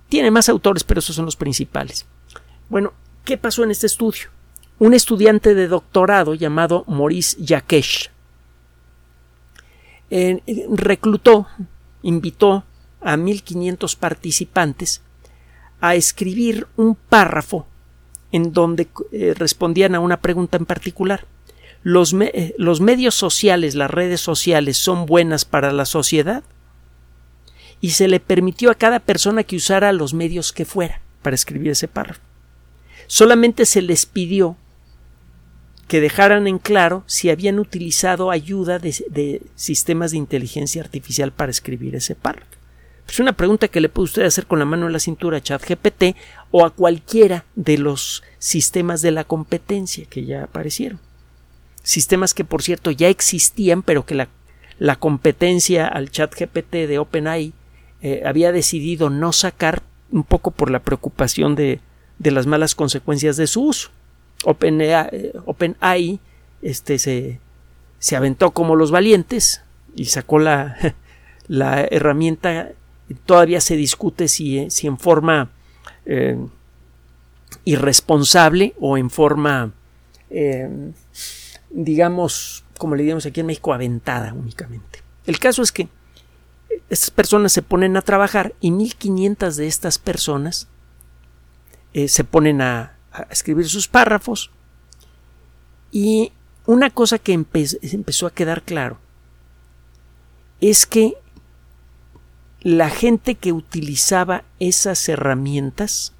Tiene 0.08 0.30
más 0.30 0.48
autores, 0.48 0.84
pero 0.84 1.00
esos 1.00 1.16
son 1.16 1.26
los 1.26 1.36
principales. 1.36 2.06
Bueno, 2.70 2.94
¿qué 3.24 3.36
pasó 3.36 3.64
en 3.64 3.72
este 3.72 3.86
estudio? 3.86 4.28
Un 4.78 4.94
estudiante 4.94 5.54
de 5.54 5.68
doctorado 5.68 6.34
llamado 6.34 6.84
Maurice 6.86 7.36
Yakesh 7.40 8.10
eh, 10.10 10.40
reclutó 10.70 11.48
invitó 12.02 12.64
a 13.00 13.16
1500 13.16 13.96
participantes 13.96 15.02
a 15.80 15.96
escribir 15.96 16.68
un 16.76 16.94
párrafo 16.94 17.66
en 18.32 18.52
donde 18.52 18.88
eh, 19.12 19.34
respondían 19.36 19.94
a 19.94 20.00
una 20.00 20.20
pregunta 20.20 20.56
en 20.56 20.66
particular. 20.66 21.26
Los, 21.82 22.14
eh, 22.14 22.54
¿Los 22.58 22.80
medios 22.80 23.14
sociales, 23.14 23.74
las 23.74 23.90
redes 23.90 24.20
sociales, 24.20 24.76
son 24.76 25.06
buenas 25.06 25.44
para 25.44 25.72
la 25.72 25.84
sociedad? 25.84 26.42
Y 27.80 27.90
se 27.90 28.08
le 28.08 28.20
permitió 28.20 28.70
a 28.70 28.74
cada 28.74 29.00
persona 29.00 29.44
que 29.44 29.56
usara 29.56 29.92
los 29.92 30.14
medios 30.14 30.52
que 30.52 30.64
fuera 30.64 31.00
para 31.22 31.34
escribir 31.34 31.72
ese 31.72 31.88
párrafo. 31.88 32.20
Solamente 33.06 33.66
se 33.66 33.82
les 33.82 34.06
pidió 34.06 34.56
que 35.88 36.00
dejaran 36.00 36.46
en 36.46 36.58
claro 36.58 37.04
si 37.06 37.30
habían 37.30 37.58
utilizado 37.58 38.30
ayuda 38.30 38.78
de, 38.78 39.42
sistemas 39.54 40.10
de 40.10 40.16
inteligencia 40.16 40.82
artificial 40.82 41.32
para 41.32 41.50
escribir 41.50 41.94
ese 41.94 42.14
párrafo. 42.14 42.55
Es 43.08 43.20
una 43.20 43.32
pregunta 43.32 43.68
que 43.68 43.80
le 43.80 43.88
puede 43.88 44.04
usted 44.04 44.22
hacer 44.24 44.46
con 44.46 44.58
la 44.58 44.64
mano 44.64 44.86
en 44.86 44.92
la 44.92 44.98
cintura 44.98 45.38
a 45.38 45.42
ChatGPT 45.42 46.16
o 46.50 46.64
a 46.64 46.70
cualquiera 46.70 47.44
de 47.54 47.78
los 47.78 48.22
sistemas 48.38 49.00
de 49.00 49.12
la 49.12 49.24
competencia 49.24 50.06
que 50.06 50.24
ya 50.24 50.44
aparecieron. 50.44 50.98
Sistemas 51.82 52.34
que, 52.34 52.44
por 52.44 52.62
cierto, 52.62 52.90
ya 52.90 53.08
existían, 53.08 53.82
pero 53.82 54.04
que 54.04 54.16
la, 54.16 54.28
la 54.78 54.96
competencia 54.96 55.86
al 55.86 56.10
ChatGPT 56.10 56.72
de 56.72 56.98
OpenAI 56.98 57.52
eh, 58.02 58.22
había 58.26 58.50
decidido 58.52 59.08
no 59.08 59.32
sacar 59.32 59.82
un 60.10 60.24
poco 60.24 60.50
por 60.50 60.70
la 60.70 60.80
preocupación 60.80 61.54
de, 61.54 61.80
de 62.18 62.30
las 62.32 62.46
malas 62.46 62.74
consecuencias 62.74 63.36
de 63.36 63.46
su 63.46 63.62
uso. 63.62 63.90
OpenAI, 64.44 65.08
eh, 65.12 65.32
OpenAI 65.44 66.20
este, 66.60 66.98
se, 66.98 67.38
se 68.00 68.16
aventó 68.16 68.50
como 68.50 68.74
los 68.74 68.90
valientes 68.90 69.62
y 69.94 70.06
sacó 70.06 70.40
la, 70.40 70.76
la 71.48 71.84
herramienta 71.84 72.72
todavía 73.14 73.60
se 73.60 73.76
discute 73.76 74.28
si, 74.28 74.58
eh, 74.58 74.70
si 74.70 74.86
en 74.86 74.98
forma 74.98 75.50
eh, 76.04 76.38
irresponsable 77.64 78.74
o 78.80 78.98
en 78.98 79.10
forma, 79.10 79.72
eh, 80.30 80.92
digamos, 81.70 82.64
como 82.78 82.96
le 82.96 83.04
digamos 83.04 83.26
aquí 83.26 83.40
en 83.40 83.46
México, 83.46 83.72
aventada 83.72 84.32
únicamente. 84.32 85.02
El 85.26 85.38
caso 85.38 85.62
es 85.62 85.72
que 85.72 85.88
estas 86.90 87.10
personas 87.10 87.52
se 87.52 87.62
ponen 87.62 87.96
a 87.96 88.02
trabajar 88.02 88.54
y 88.60 88.70
1500 88.70 89.56
de 89.56 89.66
estas 89.66 89.98
personas 89.98 90.68
se 92.08 92.24
ponen 92.24 92.60
a, 92.60 92.92
escribir 93.30 93.66
sus 93.66 93.88
párrafos 93.88 94.50
y 95.90 96.32
una 96.66 96.90
cosa 96.90 97.18
que 97.18 97.32
empezó 97.32 98.26
a 98.26 98.30
quedar 98.30 98.62
claro 98.62 98.98
es 100.60 100.84
que 100.84 101.14
la 102.66 102.90
gente 102.90 103.36
que 103.36 103.52
utilizaba 103.52 104.42
esas 104.58 105.08
herramientas 105.08 106.12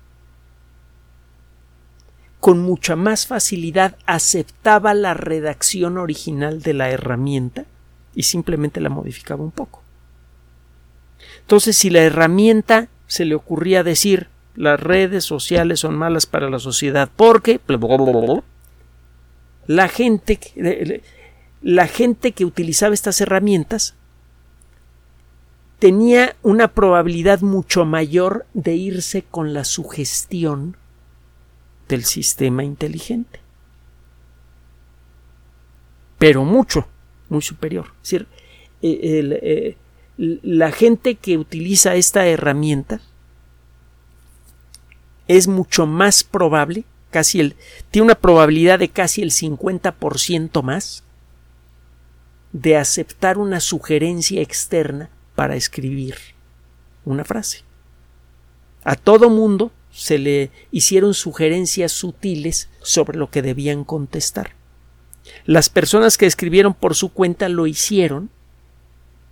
con 2.39 2.61
mucha 2.61 2.95
más 2.95 3.27
facilidad 3.27 3.97
aceptaba 4.07 4.95
la 4.95 5.13
redacción 5.13 5.99
original 5.99 6.63
de 6.63 6.73
la 6.73 6.89
herramienta 6.91 7.65
y 8.15 8.23
simplemente 8.23 8.81
la 8.81 8.91
modificaba 8.91 9.43
un 9.43 9.51
poco. 9.51 9.83
Entonces, 11.41 11.77
si 11.77 11.91
la 11.91 12.03
herramienta 12.03 12.91
se 13.09 13.25
le 13.25 13.35
ocurría 13.35 13.83
decir 13.83 14.29
las 14.55 14.79
redes 14.79 15.25
sociales 15.25 15.81
son 15.81 15.97
malas 15.97 16.27
para 16.27 16.49
la 16.49 16.61
sociedad 16.61 17.11
porque 17.17 17.59
la 19.67 19.89
gente 19.89 20.39
la 21.61 21.89
gente 21.89 22.31
que 22.31 22.45
utilizaba 22.45 22.95
estas 22.95 23.21
herramientas 23.21 23.97
tenía 25.79 26.37
una 26.43 26.69
probabilidad 26.69 27.41
mucho 27.41 27.85
mayor 27.85 28.47
de 28.55 28.75
irse 28.75 29.23
con 29.23 29.53
la 29.53 29.65
sugestión 29.65 30.77
del 31.89 32.05
sistema 32.05 32.65
inteligente. 32.65 33.41
Pero 36.19 36.45
mucho, 36.45 36.87
muy 37.29 37.43
superior. 37.43 37.87
Es 38.03 38.11
decir, 38.11 38.27
eh, 38.83 38.99
eh, 39.43 39.77
la 40.43 40.73
gente 40.73 41.17
que 41.17 41.37
utiliza 41.37 41.95
esta 41.95 42.27
herramienta 42.27 43.01
es 45.29 45.47
mucho 45.47 45.87
más 45.87 46.25
probable, 46.25 46.85
casi 47.11 47.41
el, 47.41 47.57
tiene 47.91 48.07
una 48.07 48.15
probabilidad 48.15 48.79
de 48.79 48.89
casi 48.89 49.23
el 49.23 49.31
50% 49.31 50.63
más 50.63 51.03
de 52.53 52.77
aceptar 52.79 53.37
una 53.37 53.61
sugerencia 53.61 54.41
externa 54.41 55.11
para 55.37 55.55
escribir 55.55 56.17
una 57.05 57.25
frase. 57.25 57.63
A 58.83 58.97
todo 58.97 59.31
mundo 59.31 59.71
se 59.93 60.19
le 60.19 60.51
hicieron 60.73 61.15
sugerencias 61.15 61.93
sutiles 61.93 62.69
sobre 62.83 63.17
lo 63.17 63.31
que 63.31 63.43
debían 63.43 63.85
contestar. 63.85 64.57
Las 65.45 65.69
personas 65.71 66.19
que 66.19 66.27
escribieron 66.27 66.75
por 66.75 66.95
su 66.95 67.13
cuenta 67.13 67.49
lo 67.49 67.67
hicieron 67.67 68.31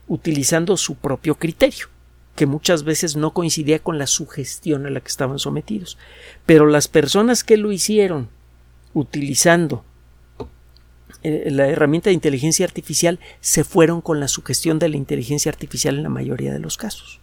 utilizando 0.06 0.76
su 0.76 0.96
propio 0.96 1.36
criterio, 1.36 1.88
que 2.36 2.46
muchas 2.46 2.84
veces 2.84 3.16
no 3.16 3.32
coincidía 3.32 3.78
con 3.78 3.98
la 3.98 4.06
sugestión 4.06 4.86
a 4.86 4.90
la 4.90 5.00
que 5.00 5.08
estaban 5.08 5.38
sometidos. 5.38 5.98
Pero 6.46 6.66
las 6.66 6.88
personas 6.88 7.44
que 7.44 7.56
lo 7.56 7.72
hicieron 7.72 8.28
utilizando 8.92 9.84
la 11.24 11.68
herramienta 11.68 12.10
de 12.10 12.14
inteligencia 12.14 12.66
artificial 12.66 13.18
se 13.40 13.64
fueron 13.64 14.02
con 14.02 14.20
la 14.20 14.28
sugestión 14.28 14.78
de 14.78 14.90
la 14.90 14.96
inteligencia 14.96 15.50
artificial 15.50 15.96
en 15.96 16.02
la 16.02 16.10
mayoría 16.10 16.52
de 16.52 16.58
los 16.58 16.76
casos. 16.76 17.20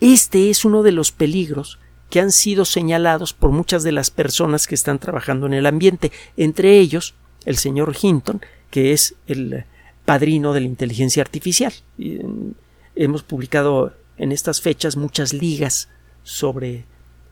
Este 0.00 0.50
es 0.50 0.64
uno 0.64 0.82
de 0.82 0.92
los 0.92 1.12
peligros 1.12 1.78
que 2.10 2.20
han 2.20 2.32
sido 2.32 2.64
señalados 2.64 3.32
por 3.32 3.50
muchas 3.50 3.82
de 3.82 3.92
las 3.92 4.10
personas 4.10 4.66
que 4.66 4.74
están 4.74 4.98
trabajando 4.98 5.46
en 5.46 5.54
el 5.54 5.66
ambiente, 5.66 6.12
entre 6.36 6.78
ellos 6.78 7.14
el 7.44 7.56
señor 7.56 7.94
Hinton, 8.00 8.40
que 8.70 8.92
es 8.92 9.14
el 9.26 9.64
padrino 10.04 10.52
de 10.52 10.60
la 10.60 10.66
inteligencia 10.66 11.22
artificial. 11.22 11.72
hemos 12.94 13.22
publicado 13.22 13.94
en 14.18 14.32
estas 14.32 14.60
fechas 14.60 14.96
muchas 14.96 15.32
ligas 15.32 15.88
sobre 16.22 16.84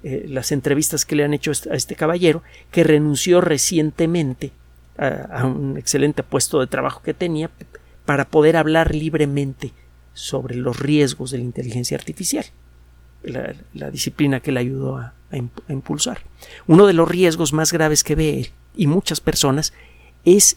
eh, 0.02 0.24
las 0.28 0.52
entrevistas 0.52 1.04
que 1.04 1.16
le 1.16 1.24
han 1.24 1.34
hecho 1.34 1.52
a 1.70 1.74
este 1.74 1.94
caballero, 1.94 2.42
que 2.70 2.84
renunció 2.84 3.40
recientemente 3.40 4.52
a, 5.00 5.46
un 5.46 5.78
excelente 5.78 6.22
puesto 6.22 6.60
de 6.60 6.66
trabajo 6.66 7.02
que 7.02 7.14
tenía 7.14 7.50
para 8.04 8.28
poder 8.28 8.56
hablar 8.56 8.94
libremente 8.94 9.72
sobre 10.12 10.56
los 10.56 10.78
riesgos 10.78 11.30
de 11.30 11.38
la 11.38 11.44
inteligencia 11.44 11.96
artificial, 11.96 12.44
la, 13.22 13.90
disciplina 13.90 14.40
que 14.40 14.52
le 14.52 14.60
ayudó 14.60 14.96
a, 14.96 15.14
impulsar. 15.68 16.22
Uno 16.66 16.86
de 16.88 16.92
los 16.92 17.08
riesgos 17.08 17.52
más 17.52 17.72
graves 17.72 18.02
que 18.02 18.16
ve 18.16 18.40
él 18.40 18.48
y 18.74 18.88
muchas 18.88 19.20
personas 19.20 19.72
es 20.24 20.56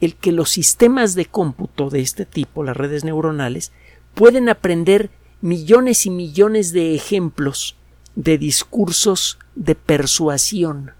el 0.00 0.14
que 0.14 0.30
los 0.30 0.50
sistemas 0.50 1.16
de 1.16 1.26
cómputo 1.26 1.90
de 1.90 2.00
este 2.00 2.24
tipo, 2.24 2.62
las 2.62 2.76
redes 2.76 3.02
neuronales, 3.04 3.72
pueden 4.14 4.48
aprender 4.48 5.10
millones 5.40 6.06
y 6.06 6.10
millones 6.10 6.72
de 6.72 6.94
ejemplos 6.94 7.76
de 8.14 8.38
discursos 8.38 9.38
de 9.56 9.74
persuasión 9.74 10.92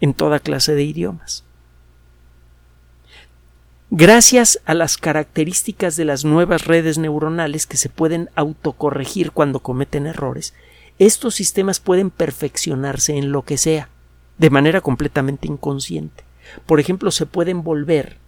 en 0.00 0.12
toda 0.12 0.38
clase 0.38 0.74
de 0.74 0.84
idiomas. 0.84 1.44
Gracias 3.92 4.60
a 4.66 4.74
las 4.74 4.96
características 4.96 5.96
de 5.96 6.04
las 6.04 6.24
nuevas 6.24 6.64
redes 6.66 6.96
neuronales 6.96 7.66
que 7.66 7.76
se 7.76 7.88
pueden 7.88 8.30
autocorregir 8.36 9.32
cuando 9.32 9.58
cometen 9.58 10.06
errores, 10.06 10.54
estos 11.00 11.34
sistemas 11.34 11.80
pueden 11.80 12.10
perfeccionarse 12.10 13.16
en 13.16 13.32
lo 13.32 13.42
que 13.42 13.58
sea, 13.58 13.88
de 14.38 14.48
manera 14.48 14.80
completamente 14.80 15.48
inconsciente. 15.48 16.22
Por 16.66 16.78
ejemplo, 16.78 17.10
se 17.10 17.26
pueden 17.26 17.64
volver 17.64 18.18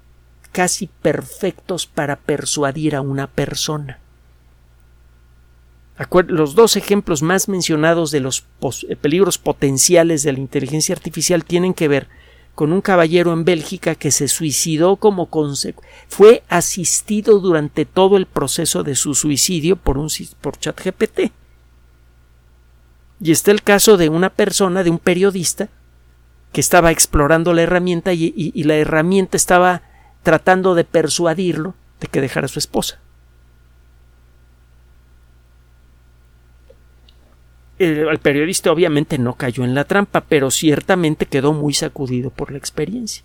casi 0.51 0.89
perfectos 1.01 1.87
para 1.87 2.17
persuadir 2.17 2.97
a 2.97 3.01
una 3.01 3.29
persona. 3.29 4.01
Los 6.27 6.57
dos 6.57 6.77
ejemplos 6.77 7.23
más 7.23 7.49
mencionados 7.49 8.11
de 8.11 8.19
los 8.19 8.45
peligros 9.01 9.39
potenciales 9.39 10.25
de 10.25 10.33
la 10.33 10.41
inteligencia 10.41 10.93
artificial 10.93 11.45
tienen 11.45 11.73
que 11.73 11.87
ver 11.87 12.09
con 12.55 12.73
un 12.73 12.81
caballero 12.81 13.33
en 13.33 13.45
Bélgica 13.45 13.95
que 13.95 14.11
se 14.11 14.29
suicidó 14.29 14.97
como 14.97 15.27
consecuencia. 15.27 15.91
Fue 16.09 16.43
asistido 16.49 17.39
durante 17.39 17.85
todo 17.85 18.17
el 18.17 18.27
proceso 18.27 18.83
de 18.83 18.95
su 18.95 19.15
suicidio 19.15 19.77
por, 19.77 19.99
un, 19.99 20.09
por 20.41 20.59
ChatGPT. 20.59 21.33
Y 23.21 23.33
está 23.33 23.51
el 23.53 23.63
caso 23.63 23.97
de 23.97 24.09
una 24.09 24.31
persona, 24.31 24.83
de 24.83 24.91
un 24.91 24.99
periodista, 24.99 25.69
que 26.53 26.61
estaba 26.61 26.91
explorando 26.91 27.55
la 27.55 27.63
herramienta 27.63 28.13
y 28.13 28.63
la 28.65 28.75
herramienta 28.75 29.39
estaba 29.39 29.83
tratando 30.23 30.75
de 30.75 30.85
persuadirlo 30.85 31.75
de 32.01 32.09
que 32.09 32.21
dejara 32.21 32.45
a 32.45 32.49
su 32.49 32.59
esposa. 32.59 33.01
El, 37.83 38.19
periodista 38.19 38.73
obviamente 38.73 39.19
no 39.19 39.35
cayó 39.35 39.65
en 39.65 39.75
la 39.75 39.85
trampa, 39.85 40.23
pero 40.29 40.51
ciertamente 40.51 41.27
quedó 41.27 41.53
muy 41.53 41.75
sacudido 41.75 42.31
por 42.31 42.53
la 42.53 42.59
experiencia. 42.59 43.25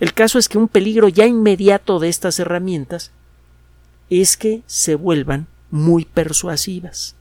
El 0.00 0.14
caso 0.14 0.38
es 0.38 0.48
que 0.48 0.58
un 0.58 0.68
peligro 0.68 1.08
ya 1.08 1.26
inmediato 1.26 1.98
de 1.98 2.08
estas 2.08 2.38
herramientas 2.38 3.12
es 4.10 4.36
que 4.36 4.62
se 4.66 4.94
vuelvan 4.94 5.46
muy 5.70 6.04
persuasivas. 6.04 7.16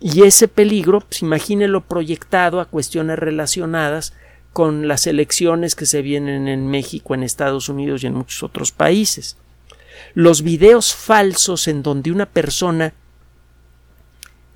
Y 0.00 0.22
ese 0.22 0.46
peligro, 0.48 1.00
pues 1.00 1.22
imagínelo 1.22 1.82
proyectado 1.82 2.60
a 2.60 2.66
cuestiones 2.66 3.18
relacionadas 3.18 4.14
con 4.52 4.88
las 4.88 5.06
elecciones 5.06 5.74
que 5.74 5.86
se 5.86 6.02
vienen 6.02 6.48
en 6.48 6.68
México, 6.68 7.14
en 7.14 7.22
Estados 7.22 7.68
Unidos 7.68 8.02
y 8.02 8.06
en 8.06 8.14
muchos 8.14 8.42
otros 8.42 8.72
países. 8.72 9.36
Los 10.14 10.42
videos 10.42 10.94
falsos 10.94 11.68
en 11.68 11.82
donde 11.82 12.12
una 12.12 12.26
persona 12.26 12.94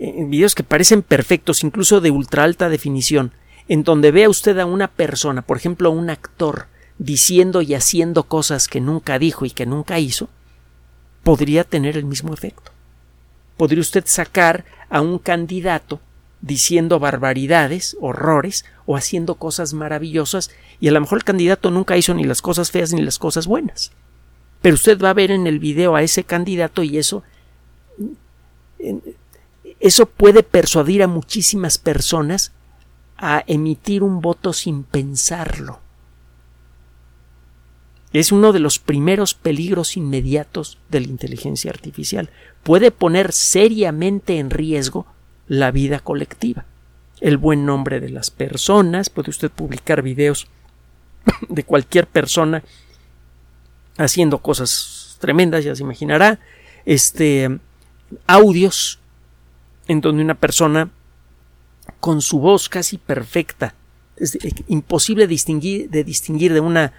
en 0.03 0.31
videos 0.31 0.55
que 0.55 0.65
parecen 0.65 1.03
perfectos, 1.03 1.63
incluso 1.63 2.01
de 2.01 2.11
ultra 2.11 2.43
alta 2.43 2.69
definición, 2.69 3.33
en 3.69 3.85
donde 3.85 4.11
vea 4.11 4.29
usted 4.29 4.59
a 4.59 4.67
una 4.67 4.89
persona, 4.89 5.43
por 5.43 5.57
ejemplo, 5.57 5.89
a 5.89 5.93
un 5.93 6.11
actor, 6.11 6.67
diciendo 6.99 7.63
y 7.63 7.75
haciendo 7.75 8.25
cosas 8.25 8.67
que 8.67 8.81
nunca 8.81 9.19
dijo 9.19 9.45
y 9.45 9.51
que 9.51 9.65
nunca 9.65 10.01
hizo, 10.01 10.29
podría 11.23 11.63
tener 11.65 11.97
el 11.97 12.05
mismo 12.05 12.35
efecto. 12.35 12.73
podría 13.57 13.81
usted 13.81 14.05
sacar 14.07 14.65
a 14.91 15.01
un 15.01 15.19
candidato 15.19 16.01
diciendo 16.41 16.99
barbaridades, 16.99 17.97
horrores 18.01 18.65
o 18.87 18.97
haciendo 18.97 19.37
cosas 19.37 19.73
maravillosas 19.73 20.51
y 20.81 20.89
a 20.89 20.93
lo 20.93 21.01
mejor 21.01 21.19
el 21.19 21.25
candidato 21.25 21.71
nunca 21.71 21.97
hizo 21.97 22.13
ni 22.15 22.25
las 22.25 22.43
cosas 22.43 22.73
feas 22.73 22.93
ni 22.93 23.03
las 23.03 23.21
cosas 23.21 23.47
buenas. 23.47 23.93
Pero 24.63 24.75
usted 24.75 25.01
va 25.01 25.11
a 25.11 25.15
ver 25.15 25.31
en 25.31 25.47
el 25.47 25.61
video 25.61 25.95
a 25.95 26.03
ese 26.03 26.25
candidato 26.25 26.83
y 26.83 26.99
eso 26.99 27.23
eso 29.83 30.07
puede 30.07 30.45
persuadir 30.45 31.03
a 31.03 31.09
muchísimas 31.09 31.77
personas 31.77 32.53
a 33.19 33.43
emitir 33.49 34.05
un 34.05 34.21
voto 34.21 34.53
sin 34.53 34.85
pensarlo. 34.85 35.81
Es 38.13 38.31
uno 38.31 38.53
de 38.53 38.61
los 38.61 38.79
primeros 38.79 39.35
peligros 39.35 39.97
inmediatos 39.97 40.79
de 40.89 41.01
la 41.01 41.09
inteligencia 41.09 41.73
artificial. 41.73 42.31
Puede 42.63 42.93
poner 42.93 43.33
seriamente 43.33 44.39
en 44.39 44.51
riesgo 44.51 45.05
la 45.49 45.73
vida 45.73 45.99
colectiva. 45.99 46.65
El 47.21 47.37
buen 47.37 47.67
nombre 47.67 47.99
de 47.99 48.11
las 48.11 48.31
personas, 48.31 49.11
puede 49.11 49.31
usted 49.31 49.51
publicar 49.51 50.03
videos 50.03 50.47
de 51.49 51.65
cualquier 51.65 52.07
persona 52.07 52.63
haciendo 53.99 54.39
cosas 54.39 55.17
tremendas, 55.19 55.65
ya 55.65 55.75
se 55.75 55.83
imaginará, 55.83 56.39
este 56.85 57.59
audios 58.29 59.01
en 59.93 60.01
donde 60.01 60.23
una 60.23 60.35
persona 60.35 60.91
con 62.01 62.23
su 62.23 62.41
voz 62.41 62.69
casi 62.69 62.99
perfecta, 62.99 63.75
es 64.17 64.39
imposible 64.69 65.27
distinguir, 65.27 65.91
de 65.91 66.05
distinguir 66.05 66.53
de 66.53 66.61
una 66.61 66.93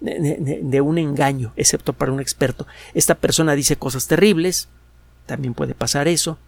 de, 0.00 0.80
un 0.82 0.98
engaño, 0.98 1.52
excepto 1.56 1.94
para 1.94 2.12
un 2.12 2.20
experto. 2.20 2.66
Esta 2.92 3.14
persona 3.14 3.54
dice 3.54 3.76
cosas 3.76 4.06
terribles, 4.06 4.68
también 5.24 5.54
puede 5.54 5.74
pasar 5.74 6.08
eso. 6.08 6.38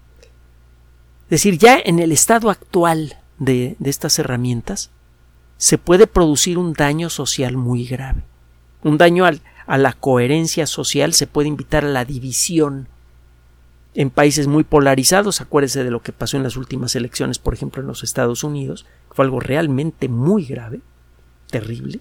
Es 1.25 1.31
decir, 1.31 1.57
ya 1.59 1.81
en 1.83 1.99
el 1.99 2.13
estado 2.13 2.51
actual 2.51 3.17
de, 3.39 3.77
de 3.79 3.91
estas 3.91 4.19
herramientas, 4.19 4.91
se 5.57 5.79
puede 5.79 6.07
producir 6.07 6.59
un 6.59 6.75
daño 6.75 7.09
social 7.09 7.57
muy 7.57 7.87
grave. 7.87 8.23
Un 8.83 8.99
daño 8.99 9.25
al, 9.25 9.41
a 9.67 9.79
la 9.79 9.95
coherencia 9.95 10.67
social, 10.67 11.15
se 11.15 11.27
puede 11.27 11.49
invitar 11.49 11.85
a 11.85 11.89
la 11.89 12.05
división 12.05 12.89
en 13.97 14.11
países 14.11 14.47
muy 14.47 14.63
polarizados. 14.63 15.41
Acuérdese 15.41 15.83
de 15.83 15.91
lo 15.91 16.03
que 16.03 16.13
pasó 16.13 16.37
en 16.37 16.45
las 16.45 16.57
últimas 16.57 16.95
elecciones, 16.95 17.41
por 17.41 17.55
ejemplo, 17.55 17.83
en 17.83 17.89
los 17.89 18.05
Estados 18.05 18.45
Unidos, 18.45 18.87
fue 19.11 19.25
algo 19.25 19.41
realmente 19.41 20.09
muy 20.09 20.45
grave, 20.45 20.81
terrible 21.51 22.01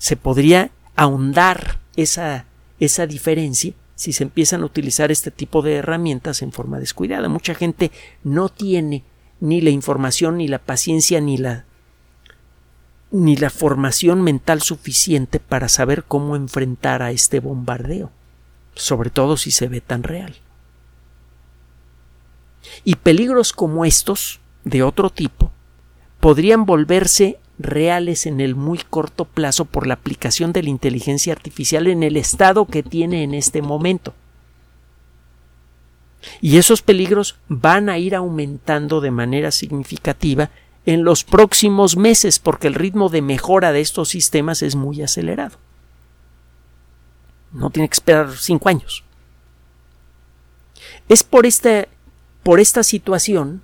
se 0.00 0.16
podría 0.16 0.70
ahondar 0.96 1.78
esa, 1.94 2.46
esa 2.80 3.06
diferencia 3.06 3.74
si 3.96 4.14
se 4.14 4.24
empiezan 4.24 4.62
a 4.62 4.64
utilizar 4.64 5.12
este 5.12 5.30
tipo 5.30 5.60
de 5.60 5.74
herramientas 5.74 6.40
en 6.40 6.52
forma 6.52 6.78
descuidada. 6.78 7.28
Mucha 7.28 7.54
gente 7.54 7.92
no 8.24 8.48
tiene 8.48 9.04
ni 9.40 9.60
la 9.60 9.68
información, 9.68 10.38
ni 10.38 10.48
la 10.48 10.58
paciencia, 10.58 11.20
ni 11.20 11.36
la 11.36 11.66
ni 13.12 13.36
la 13.36 13.50
formación 13.50 14.22
mental 14.22 14.62
suficiente 14.62 15.38
para 15.38 15.68
saber 15.68 16.04
cómo 16.04 16.34
enfrentar 16.34 17.02
a 17.02 17.10
este 17.10 17.40
bombardeo, 17.40 18.10
sobre 18.74 19.10
todo 19.10 19.36
si 19.36 19.50
se 19.50 19.68
ve 19.68 19.82
tan 19.82 20.02
real. 20.02 20.36
Y 22.84 22.96
peligros 22.96 23.52
como 23.52 23.84
estos, 23.84 24.40
de 24.64 24.82
otro 24.82 25.10
tipo, 25.10 25.50
podrían 26.20 26.66
volverse 26.66 27.38
reales 27.58 28.26
en 28.26 28.40
el 28.40 28.54
muy 28.54 28.78
corto 28.78 29.24
plazo 29.24 29.64
por 29.64 29.86
la 29.86 29.94
aplicación 29.94 30.52
de 30.52 30.62
la 30.62 30.70
inteligencia 30.70 31.32
artificial 31.32 31.86
en 31.86 32.02
el 32.02 32.16
estado 32.16 32.66
que 32.66 32.82
tiene 32.82 33.22
en 33.22 33.34
este 33.34 33.62
momento. 33.62 34.14
Y 36.40 36.58
esos 36.58 36.82
peligros 36.82 37.38
van 37.48 37.88
a 37.88 37.98
ir 37.98 38.14
aumentando 38.14 39.00
de 39.00 39.10
manera 39.10 39.50
significativa 39.50 40.50
en 40.86 41.04
los 41.04 41.24
próximos 41.24 41.96
meses 41.96 42.38
porque 42.38 42.66
el 42.66 42.74
ritmo 42.74 43.08
de 43.08 43.22
mejora 43.22 43.72
de 43.72 43.80
estos 43.80 44.08
sistemas 44.08 44.62
es 44.62 44.74
muy 44.74 45.02
acelerado. 45.02 45.58
No 47.52 47.70
tiene 47.70 47.88
que 47.88 47.94
esperar 47.94 48.30
cinco 48.36 48.68
años. 48.68 49.04
Es 51.08 51.24
por 51.24 51.46
esta, 51.46 51.88
por 52.42 52.60
esta 52.60 52.82
situación 52.82 53.62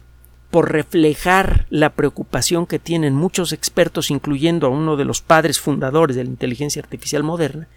por 0.50 0.72
reflejar 0.72 1.66
la 1.70 1.90
preocupación 1.90 2.66
que 2.66 2.78
tienen 2.78 3.14
muchos 3.14 3.52
expertos, 3.52 4.10
incluyendo 4.10 4.66
a 4.66 4.70
uno 4.70 4.96
de 4.96 5.04
los 5.04 5.20
padres 5.20 5.60
fundadores 5.60 6.16
de 6.16 6.24
la 6.24 6.30
inteligencia 6.30 6.80
artificial 6.80 7.22
moderna, 7.22 7.68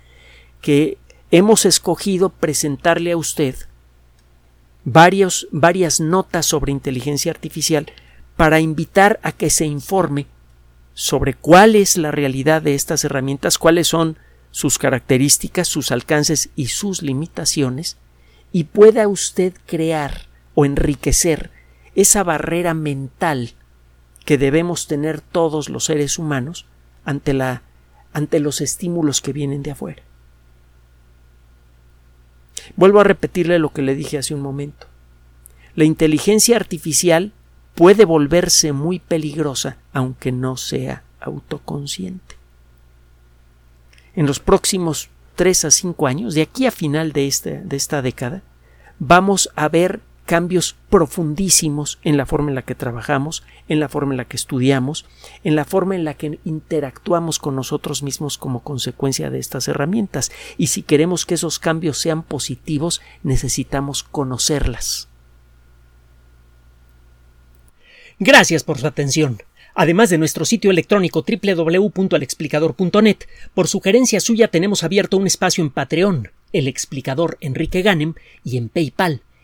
que 0.61 0.97
hemos 1.31 1.65
escogido 1.65 2.29
presentarle 2.29 3.11
a 3.11 3.17
usted 3.17 3.55
varios, 4.85 5.47
varias 5.51 5.99
notas 5.99 6.45
sobre 6.45 6.71
inteligencia 6.71 7.31
artificial 7.31 7.91
para 8.37 8.59
invitar 8.59 9.19
a 9.23 9.31
que 9.31 9.49
se 9.49 9.65
informe 9.65 10.27
sobre 10.93 11.33
cuál 11.33 11.75
es 11.75 11.97
la 11.97 12.11
realidad 12.11 12.61
de 12.61 12.75
estas 12.75 13.03
herramientas, 13.03 13.57
cuáles 13.57 13.87
son 13.87 14.17
sus 14.51 14.77
características, 14.77 15.67
sus 15.67 15.91
alcances 15.91 16.49
y 16.55 16.67
sus 16.67 17.01
limitaciones, 17.01 17.97
y 18.51 18.65
pueda 18.65 19.07
usted 19.07 19.53
crear 19.65 20.28
o 20.59 20.65
enriquecer 20.65 21.51
esa 21.95 22.21
barrera 22.21 22.73
mental 22.73 23.51
que 24.25 24.37
debemos 24.37 24.87
tener 24.87 25.21
todos 25.21 25.69
los 25.69 25.85
seres 25.85 26.19
humanos 26.19 26.65
ante 27.05 27.31
la 27.33 27.61
ante 28.11 28.41
los 28.41 28.59
estímulos 28.59 29.21
que 29.21 29.31
vienen 29.31 29.63
de 29.63 29.71
afuera. 29.71 30.03
Vuelvo 32.75 32.99
a 32.99 33.05
repetirle 33.05 33.57
lo 33.57 33.71
que 33.71 33.81
le 33.81 33.95
dije 33.95 34.17
hace 34.17 34.35
un 34.35 34.41
momento. 34.41 34.87
La 35.75 35.85
inteligencia 35.85 36.57
artificial 36.57 37.31
puede 37.73 38.03
volverse 38.03 38.73
muy 38.73 38.99
peligrosa 38.99 39.77
aunque 39.93 40.33
no 40.33 40.57
sea 40.57 41.03
autoconsciente. 41.21 42.35
En 44.13 44.25
los 44.25 44.41
próximos 44.41 45.07
tres 45.37 45.63
a 45.63 45.71
cinco 45.71 46.05
años, 46.05 46.33
de 46.33 46.41
aquí 46.41 46.65
a 46.65 46.71
final 46.71 47.13
de 47.13 47.27
esta, 47.27 47.49
de 47.49 47.77
esta 47.77 48.01
década, 48.01 48.41
vamos 48.99 49.49
a 49.55 49.69
ver 49.69 50.01
cambios 50.29 50.75
profundísimos 50.91 51.97
en 52.03 52.15
la 52.15 52.27
forma 52.27 52.49
en 52.49 52.55
la 52.55 52.61
que 52.61 52.75
trabajamos, 52.75 53.41
en 53.67 53.79
la 53.79 53.89
forma 53.89 54.13
en 54.13 54.17
la 54.17 54.25
que 54.25 54.37
estudiamos, 54.37 55.07
en 55.43 55.55
la 55.55 55.65
forma 55.65 55.95
en 55.95 56.03
la 56.03 56.13
que 56.13 56.37
interactuamos 56.45 57.39
con 57.39 57.55
nosotros 57.55 58.03
mismos 58.03 58.37
como 58.37 58.61
consecuencia 58.61 59.31
de 59.31 59.39
estas 59.39 59.67
herramientas. 59.67 60.31
Y 60.55 60.67
si 60.67 60.83
queremos 60.83 61.25
que 61.25 61.33
esos 61.33 61.57
cambios 61.57 61.97
sean 61.97 62.21
positivos, 62.21 63.01
necesitamos 63.23 64.03
conocerlas. 64.03 65.07
Gracias 68.19 68.63
por 68.63 68.77
su 68.77 68.85
atención. 68.85 69.41
Además 69.73 70.11
de 70.11 70.19
nuestro 70.19 70.45
sitio 70.45 70.69
electrónico 70.69 71.25
www.alexplicador.net, 71.27 73.17
por 73.55 73.67
sugerencia 73.67 74.19
suya 74.19 74.49
tenemos 74.49 74.83
abierto 74.83 75.17
un 75.17 75.25
espacio 75.25 75.63
en 75.63 75.71
Patreon, 75.71 76.29
el 76.53 76.67
explicador 76.67 77.39
Enrique 77.41 77.81
Ganem, 77.81 78.13
y 78.43 78.57
en 78.57 78.69
PayPal, 78.69 79.23